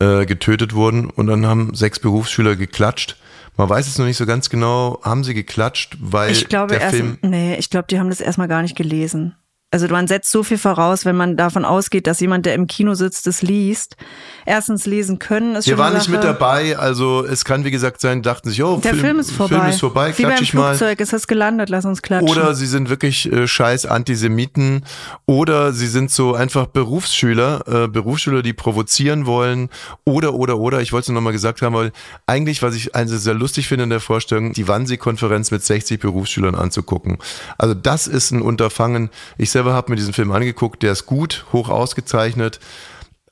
äh, 0.00 0.26
getötet 0.26 0.74
wurden. 0.74 1.08
Und 1.08 1.28
dann 1.28 1.46
haben 1.46 1.74
sechs 1.74 2.00
Berufsschüler 2.00 2.56
geklatscht. 2.56 3.18
Man 3.56 3.68
weiß 3.68 3.86
es 3.86 3.98
noch 3.98 4.06
nicht 4.06 4.16
so 4.16 4.26
ganz 4.26 4.50
genau, 4.50 4.98
haben 5.04 5.22
sie 5.22 5.32
geklatscht, 5.32 5.96
weil 6.00 6.32
Ich 6.32 6.48
glaube 6.48 6.72
der 6.72 6.80
erst, 6.80 6.96
Film... 6.96 7.18
nee, 7.22 7.54
ich 7.54 7.70
glaube, 7.70 7.86
die 7.88 8.00
haben 8.00 8.10
das 8.10 8.20
erstmal 8.20 8.48
gar 8.48 8.62
nicht 8.62 8.76
gelesen. 8.76 9.36
Also 9.70 9.86
man 9.88 10.06
setzt 10.06 10.30
so 10.30 10.42
viel 10.42 10.56
voraus, 10.56 11.04
wenn 11.04 11.14
man 11.14 11.36
davon 11.36 11.66
ausgeht, 11.66 12.06
dass 12.06 12.20
jemand, 12.20 12.46
der 12.46 12.54
im 12.54 12.66
Kino 12.66 12.94
sitzt, 12.94 13.26
das 13.26 13.42
liest. 13.42 13.98
Erstens 14.46 14.86
lesen 14.86 15.18
können 15.18 15.56
ist 15.56 15.66
Wir 15.66 15.72
schon 15.72 15.78
waren 15.78 15.92
nicht 15.92 16.08
mit 16.08 16.24
dabei, 16.24 16.78
also 16.78 17.22
es 17.26 17.44
kann 17.44 17.66
wie 17.66 17.70
gesagt 17.70 18.00
sein, 18.00 18.22
dachten 18.22 18.48
sich, 18.48 18.62
oh, 18.62 18.80
Der 18.82 18.94
Film, 18.94 19.18
ist 19.18 19.30
vorbei. 19.30 19.56
Film 19.56 19.68
ist 19.68 19.80
vorbei, 19.80 20.08
Wie 20.16 20.22
klatsch 20.22 20.36
beim 20.36 20.42
ich 20.42 20.54
mal. 20.54 20.74
Flugzeug, 20.74 21.00
ist 21.00 21.12
das 21.12 21.26
gelandet, 21.26 21.68
lass 21.68 21.84
uns 21.84 22.00
klatschen. 22.00 22.30
Oder 22.30 22.54
sie 22.54 22.66
sind 22.66 22.88
wirklich 22.88 23.30
äh, 23.30 23.46
scheiß 23.46 23.84
Antisemiten. 23.84 24.86
Oder 25.26 25.74
sie 25.74 25.88
sind 25.88 26.10
so 26.10 26.34
einfach 26.34 26.68
Berufsschüler, 26.68 27.64
äh, 27.66 27.88
Berufsschüler, 27.88 28.40
die 28.40 28.54
provozieren 28.54 29.26
wollen. 29.26 29.68
Oder, 30.06 30.32
oder, 30.32 30.56
oder, 30.56 30.80
ich 30.80 30.94
wollte 30.94 31.12
es 31.12 31.14
nochmal 31.14 31.34
gesagt 31.34 31.60
haben, 31.60 31.74
weil 31.74 31.92
eigentlich, 32.26 32.62
was 32.62 32.74
ich 32.74 32.94
also 32.94 33.18
sehr 33.18 33.34
lustig 33.34 33.68
finde 33.68 33.84
in 33.84 33.90
der 33.90 34.00
Vorstellung, 34.00 34.54
die 34.54 34.66
Wannsee-Konferenz 34.66 35.50
mit 35.50 35.62
60 35.62 36.00
Berufsschülern 36.00 36.54
anzugucken. 36.54 37.18
Also 37.58 37.74
das 37.74 38.06
ist 38.06 38.30
ein 38.30 38.40
Unterfangen. 38.40 39.10
Ich 39.36 39.57
selber 39.58 39.74
habe 39.74 39.90
mir 39.90 39.96
diesen 39.96 40.12
Film 40.12 40.30
angeguckt, 40.30 40.84
der 40.84 40.92
ist 40.92 41.06
gut, 41.06 41.44
hoch 41.52 41.68
ausgezeichnet. 41.68 42.60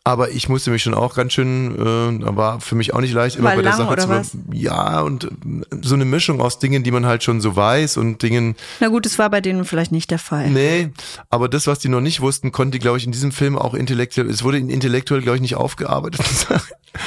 Aber 0.07 0.31
ich 0.31 0.49
musste 0.49 0.71
mich 0.71 0.85
schon 0.85 0.95
auch 0.95 1.17
ganz 1.17 1.33
schön, 1.33 1.75
äh, 1.75 2.37
war 2.37 2.61
für 2.61 2.77
mich 2.77 2.95
auch 2.95 3.01
nicht 3.01 3.13
leicht, 3.13 3.35
immer 3.35 3.49
War 3.49 3.57
bei 3.57 3.63
der 3.63 3.73
lang, 3.73 3.79
Sache 3.81 3.93
oder 3.93 4.03
zu 4.05 4.09
was? 4.09 4.37
Ja, 4.53 5.01
und 5.01 5.25
äh, 5.25 5.29
so 5.83 5.97
eine 5.97 6.05
Mischung 6.05 6.41
aus 6.41 6.61
Dingen, 6.61 6.85
die 6.85 6.93
man 6.93 7.07
halt 7.07 7.25
schon 7.25 7.41
so 7.41 7.57
weiß 7.57 7.97
und 7.97 8.23
Dingen, 8.23 8.55
Na 8.79 8.87
gut, 8.87 9.05
das 9.05 9.19
war 9.19 9.29
bei 9.31 9.41
denen 9.41 9.65
vielleicht 9.65 9.91
nicht 9.91 10.13
der 10.13 10.21
Fall. 10.21 10.49
Nee, 10.51 10.91
aber 11.29 11.49
das, 11.49 11.67
was 11.67 11.81
die 11.81 11.89
noch 11.89 12.01
nicht 12.01 12.21
wussten, 12.21 12.53
konnte, 12.53 12.79
glaube 12.79 12.99
ich, 12.99 13.05
in 13.05 13.11
diesem 13.11 13.33
Film 13.33 13.59
auch 13.59 13.75
intellektuell, 13.75 14.31
es 14.31 14.45
wurde 14.45 14.59
intellektuell, 14.59 15.23
glaube 15.23 15.39
ich, 15.39 15.43
nicht 15.43 15.57
aufgearbeitet. 15.57 16.21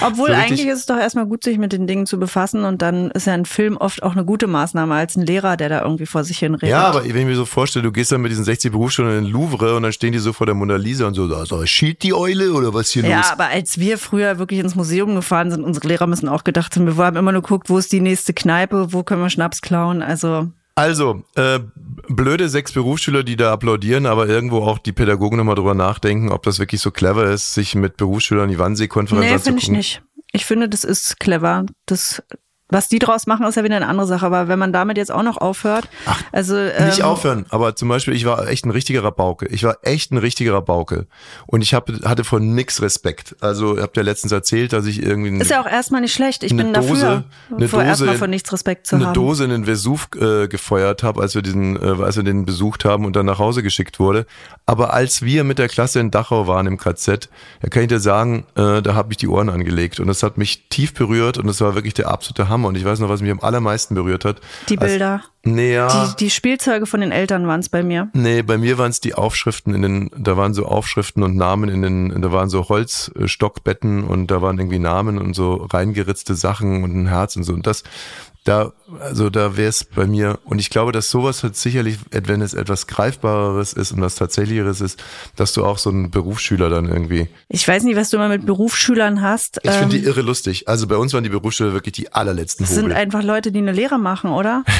Obwohl 0.01 0.27
So 0.27 0.33
eigentlich 0.33 0.67
ist 0.67 0.79
es 0.79 0.85
doch 0.85 0.97
erstmal 0.97 1.25
gut, 1.25 1.43
sich 1.43 1.57
mit 1.57 1.73
den 1.73 1.87
Dingen 1.87 2.05
zu 2.05 2.19
befassen 2.19 2.63
und 2.63 2.81
dann 2.81 3.11
ist 3.11 3.27
ja 3.27 3.33
ein 3.33 3.45
Film 3.45 3.77
oft 3.77 4.03
auch 4.03 4.11
eine 4.11 4.25
gute 4.25 4.47
Maßnahme 4.47 4.95
als 4.95 5.15
ein 5.15 5.25
Lehrer, 5.25 5.57
der 5.57 5.69
da 5.69 5.81
irgendwie 5.81 6.05
vor 6.05 6.23
sich 6.23 6.39
hin 6.39 6.55
redet. 6.55 6.69
ja, 6.69 6.83
aber 6.83 7.03
wenn 7.03 7.15
ich 7.15 7.25
mir 7.25 7.35
so 7.35 7.45
vorstelle, 7.45 7.83
du 7.83 7.91
gehst 7.91 8.11
dann 8.11 8.21
mit 8.21 8.31
diesen 8.31 8.43
60 8.43 8.71
Berufsschulen 8.71 9.17
in 9.17 9.23
den 9.25 9.31
Louvre 9.31 9.75
und 9.75 9.83
dann 9.83 9.93
stehen 9.93 10.11
die 10.11 10.19
so 10.19 10.33
vor 10.33 10.45
der 10.45 10.55
Mona 10.55 10.75
Lisa 10.75 11.07
und 11.07 11.15
so, 11.15 11.27
da 11.27 11.45
so, 11.45 11.65
schielt 11.65 12.03
die 12.03 12.13
Eule 12.13 12.53
oder 12.53 12.73
was 12.73 12.88
hier 12.91 13.05
Ja, 13.05 13.17
los? 13.17 13.31
aber 13.31 13.47
als 13.47 13.79
wir 13.79 13.97
früher 13.97 14.39
wirklich 14.39 14.59
ins 14.59 14.75
Museum 14.75 15.15
gefahren 15.15 15.51
sind, 15.51 15.63
unsere 15.63 15.87
Lehrer 15.87 16.07
müssen 16.07 16.29
auch 16.29 16.43
gedacht 16.43 16.75
haben, 16.75 16.85
wir 16.85 17.03
haben 17.05 17.17
immer 17.17 17.31
nur 17.31 17.41
geguckt, 17.41 17.69
wo 17.69 17.77
ist 17.77 17.91
die 17.91 18.01
nächste 18.01 18.33
Kneipe, 18.33 18.93
wo 18.93 19.03
können 19.03 19.21
wir 19.21 19.29
Schnaps 19.29 19.61
klauen. 19.61 20.01
Also 20.01 20.47
Also, 20.75 21.23
äh, 21.35 21.59
blöde 22.07 22.49
sechs 22.49 22.71
Berufsschüler, 22.71 23.23
die 23.23 23.35
da 23.35 23.51
applaudieren, 23.51 24.05
aber 24.05 24.27
irgendwo 24.27 24.59
auch 24.63 24.77
die 24.79 24.93
Pädagogen 24.93 25.37
nochmal 25.37 25.55
drüber 25.55 25.73
nachdenken, 25.75 26.31
ob 26.31 26.43
das 26.43 26.59
wirklich 26.59 26.81
so 26.81 26.91
clever 26.91 27.25
ist, 27.25 27.53
sich 27.53 27.75
mit 27.75 27.97
Berufsschülern 27.97 28.49
die 28.49 28.57
Wannsee-Konferenz 28.59 29.29
nee, 29.29 29.37
finde 29.39 29.61
ich 29.61 29.69
nicht. 29.69 30.01
Ich 30.31 30.45
finde, 30.45 30.69
das 30.69 30.83
ist 30.83 31.19
clever. 31.19 31.65
Das, 31.85 32.21
was 32.69 32.87
die 32.87 32.99
draus 32.99 33.25
machen, 33.27 33.45
ist 33.45 33.55
ja 33.55 33.63
wieder 33.63 33.75
eine 33.77 33.87
andere 33.87 34.07
Sache. 34.07 34.25
Aber 34.25 34.47
wenn 34.47 34.59
man 34.59 34.71
damit 34.71 34.97
jetzt 34.97 35.11
auch 35.11 35.23
noch 35.23 35.37
aufhört, 35.37 35.87
also 36.31 36.55
Nicht 36.55 36.99
ähm, 36.99 37.05
aufhören, 37.05 37.45
aber 37.49 37.75
zum 37.75 37.89
Beispiel, 37.89 38.13
ich 38.15 38.25
war 38.25 38.47
echt 38.47 38.65
ein 38.65 38.71
richtiger 38.71 39.03
Rabauke. 39.03 39.47
Ich 39.47 39.63
war 39.63 39.77
echt 39.81 40.11
ein 40.11 40.17
richtiger 40.17 40.53
Rabauke. 40.53 41.07
Und 41.47 41.61
ich 41.61 41.73
hab, 41.73 41.89
hatte 42.05 42.23
von 42.23 42.53
nix 42.53 42.81
Respekt. 42.81 43.35
Also, 43.41 43.75
ihr 43.77 43.81
habt 43.81 43.97
ja 43.97 44.03
letztens 44.03 44.31
erzählt, 44.31 44.71
dass 44.73 44.85
ich 44.85 45.01
irgendwie 45.01 45.35
Ist 45.41 45.49
ja 45.51 45.61
auch 45.61 45.65
erstmal 45.67 46.01
nicht 46.01 46.13
schlecht. 46.13 46.43
Ich 46.43 46.51
eine 46.51 46.63
bin 46.63 46.73
Dose- 46.73 46.87
dafür, 47.01 47.23
eine 47.57 47.67
vor 47.67 47.79
Dose 47.79 47.89
erstmal 47.89 48.17
von 48.17 48.29
nichts 48.29 48.53
Respekt 48.53 48.85
zu 48.87 48.95
eine 48.97 49.07
haben. 49.07 49.13
Dose 49.15 49.43
in 49.45 49.49
den 49.49 49.65
Vesuv 49.65 50.09
äh, 50.19 50.47
gefeuert 50.47 51.01
habe, 51.03 51.21
als 51.21 51.33
wir 51.35 51.41
diesen, 51.41 51.75
äh, 51.81 52.03
als 52.03 52.17
wir 52.17 52.23
den 52.23 52.45
besucht 52.45 52.85
haben 52.85 53.05
und 53.05 53.15
dann 53.15 53.25
nach 53.25 53.39
Hause 53.39 53.63
geschickt 53.63 53.99
wurde. 53.99 54.25
Aber 54.67 54.93
als 54.93 55.23
wir 55.23 55.43
mit 55.43 55.57
der 55.57 55.69
Klasse 55.69 55.99
in 55.99 56.11
Dachau 56.11 56.45
waren 56.45 56.67
im 56.67 56.77
KZ, 56.77 57.29
da 57.61 57.69
kann 57.69 57.81
ich 57.81 57.87
dir 57.89 57.99
sagen, 57.99 58.45
äh, 58.55 58.81
da 58.83 58.93
habe 58.93 59.11
ich 59.13 59.17
die 59.17 59.27
Ohren 59.27 59.49
angelegt 59.49 59.99
und 59.99 60.05
das 60.07 60.21
hat 60.21 60.37
mich 60.37 60.67
tief 60.69 60.93
berührt 60.93 61.39
und 61.39 61.47
das 61.47 61.61
war 61.61 61.73
wirklich 61.73 61.95
der 61.95 62.09
absolute 62.09 62.47
Hammer. 62.47 62.58
Und 62.65 62.75
ich 62.75 62.85
weiß 62.85 62.99
noch, 62.99 63.09
was 63.09 63.21
mich 63.21 63.31
am 63.31 63.39
allermeisten 63.39 63.95
berührt 63.95 64.25
hat. 64.25 64.41
Die 64.69 64.77
als, 64.77 64.91
Bilder. 64.91 65.23
Nee, 65.43 65.73
ja. 65.73 65.87
Die, 65.87 66.25
die 66.25 66.29
Spielzeuge 66.29 66.85
von 66.85 66.99
den 66.99 67.11
Eltern 67.11 67.47
waren 67.47 67.61
es 67.61 67.69
bei 67.69 67.81
mir. 67.81 68.09
Nee, 68.13 68.41
bei 68.41 68.57
mir 68.57 68.77
waren 68.77 68.91
es 68.91 68.99
die 68.99 69.13
Aufschriften 69.13 69.73
in 69.73 69.81
den, 69.81 70.11
da 70.17 70.35
waren 70.35 70.53
so 70.53 70.65
Aufschriften 70.65 71.23
und 71.23 71.35
Namen 71.35 71.69
in 71.69 71.81
den, 71.81 72.21
da 72.21 72.31
waren 72.31 72.49
so 72.49 72.67
Holzstockbetten 72.67 74.03
und 74.03 74.27
da 74.27 74.41
waren 74.41 74.57
irgendwie 74.59 74.79
Namen 74.79 75.17
und 75.17 75.33
so 75.33 75.67
reingeritzte 75.71 76.35
Sachen 76.35 76.83
und 76.83 76.95
ein 76.95 77.07
Herz 77.07 77.35
und 77.35 77.43
so. 77.43 77.53
Und 77.53 77.65
das, 77.67 77.83
da, 78.45 78.71
also 78.99 79.29
da 79.29 79.57
wäre 79.57 79.69
es 79.69 79.83
bei 79.83 80.07
mir, 80.07 80.39
und 80.45 80.59
ich 80.59 80.69
glaube, 80.69 80.91
dass 80.91 81.11
sowas 81.11 81.43
halt 81.43 81.55
sicherlich, 81.55 81.97
wenn 82.11 82.41
es 82.41 82.53
etwas 82.53 82.87
Greifbareres 82.87 83.73
ist 83.73 83.91
und 83.91 84.01
was 84.01 84.15
Tatsächlicheres 84.15 84.81
ist, 84.81 85.03
dass 85.35 85.53
du 85.53 85.65
auch 85.65 85.77
so 85.77 85.89
einen 85.89 86.09
Berufsschüler 86.09 86.69
dann 86.69 86.85
irgendwie. 86.87 87.27
Ich 87.49 87.67
weiß 87.67 87.83
nicht, 87.83 87.95
was 87.95 88.09
du 88.09 88.17
immer 88.17 88.29
mit 88.29 88.45
Berufsschülern 88.45 89.21
hast. 89.21 89.59
Ich 89.63 89.71
finde 89.71 89.97
die 89.97 90.03
Ähm, 90.03 90.07
irre 90.09 90.21
lustig. 90.21 90.67
Also 90.67 90.87
bei 90.87 90.95
uns 90.95 91.13
waren 91.13 91.23
die 91.23 91.29
Berufsschüler 91.29 91.73
wirklich 91.73 91.93
die 91.93 92.11
allerletzten 92.13 92.65
Das 92.65 92.73
sind 92.73 92.85
Hobel. 92.85 92.95
einfach 92.95 93.23
Leute, 93.23 93.51
die 93.51 93.59
eine 93.59 93.73
Lehre 93.73 93.99
machen, 93.99 94.31
oder? 94.31 94.63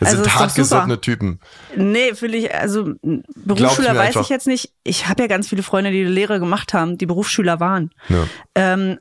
Das 0.00 0.10
also 0.10 0.22
sind 0.24 0.34
hartgesottene. 0.34 1.00
Typen. 1.00 1.40
Nee, 1.76 2.14
finde 2.14 2.38
ich, 2.38 2.54
also 2.54 2.94
Berufsschüler 3.36 3.94
weiß 3.94 4.08
einfach. 4.08 4.22
ich 4.22 4.28
jetzt 4.28 4.46
nicht. 4.46 4.72
Ich 4.82 5.08
habe 5.08 5.22
ja 5.22 5.28
ganz 5.28 5.48
viele 5.48 5.62
Freunde, 5.62 5.90
die 5.90 6.00
eine 6.00 6.10
Lehre 6.10 6.40
gemacht 6.40 6.72
haben, 6.72 6.98
die 6.98 7.06
Berufsschüler 7.06 7.60
waren. 7.60 7.90
Ja. 8.08 8.24
Ähm, 8.54 8.98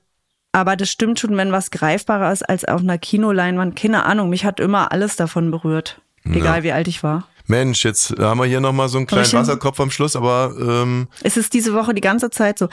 aber 0.57 0.75
das 0.75 0.89
stimmt 0.89 1.19
schon, 1.19 1.37
wenn 1.37 1.51
was 1.51 1.69
greifbarer 1.69 2.31
ist 2.31 2.41
als 2.41 2.65
auf 2.65 2.81
einer 2.81 2.97
Kinoleinwand. 2.97 3.75
Keine 3.75 4.05
Ahnung, 4.05 4.31
mich 4.31 4.43
hat 4.43 4.59
immer 4.59 4.91
alles 4.91 5.15
davon 5.15 5.51
berührt. 5.51 6.01
Egal 6.25 6.63
wie 6.63 6.71
alt 6.71 6.87
ich 6.87 7.03
war. 7.03 7.27
Mensch, 7.45 7.85
jetzt 7.85 8.15
haben 8.19 8.39
wir 8.39 8.45
hier 8.45 8.59
nochmal 8.59 8.89
so 8.89 8.97
einen 8.97 9.05
kleinen 9.05 9.31
Wasserkopf 9.31 9.79
am 9.79 9.91
Schluss, 9.91 10.15
aber 10.15 10.53
ähm, 10.59 11.07
Es 11.21 11.37
ist 11.37 11.53
diese 11.53 11.75
Woche 11.75 11.93
die 11.93 12.01
ganze 12.01 12.31
Zeit 12.31 12.57
so. 12.57 12.69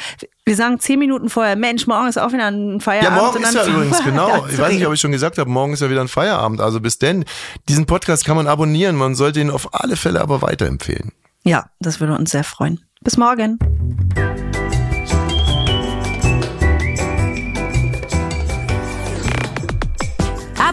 Wir 0.47 0.57
sagen 0.57 0.81
zehn 0.81 0.99
Minuten 0.99 1.29
vorher, 1.29 1.57
Mensch, 1.57 1.87
morgen 1.87 2.09
ist 2.09 2.19
auch 2.19 2.33
wieder 2.33 2.47
ein 2.47 2.73
ja, 2.73 2.81
Feierabend. 2.81 3.19
morgen 3.19 3.37
und 3.37 3.45
ist 3.45 3.55
ja 3.55 3.67
übrigens, 3.69 4.03
genau. 4.03 4.47
Ich 4.47 4.59
weiß 4.59 4.73
nicht, 4.73 4.87
ob 4.87 4.95
ich 4.95 5.01
schon 5.01 5.13
gesagt 5.13 5.37
habe, 5.37 5.51
morgen 5.51 5.75
ist 5.75 5.81
ja 5.81 5.91
wieder 5.91 6.01
ein 6.01 6.09
Feierabend. 6.09 6.63
Also 6.63 6.81
bis 6.81 6.99
denn, 6.99 7.27
diesen 7.69 7.85
Podcast 7.85 8.25
kann 8.25 8.37
man 8.37 8.47
abonnieren. 8.47 8.97
Man 8.97 9.15
sollte 9.15 9.41
ihn 9.41 9.51
auf 9.51 9.75
alle 9.75 9.97
Fälle 9.97 10.23
aber 10.23 10.41
weiterempfehlen. 10.41 11.13
Ja, 11.45 11.67
das 11.81 12.01
würde 12.01 12.15
uns 12.15 12.31
sehr 12.31 12.45
freuen. 12.45 12.81
Bis 13.03 13.19
morgen. 13.19 13.59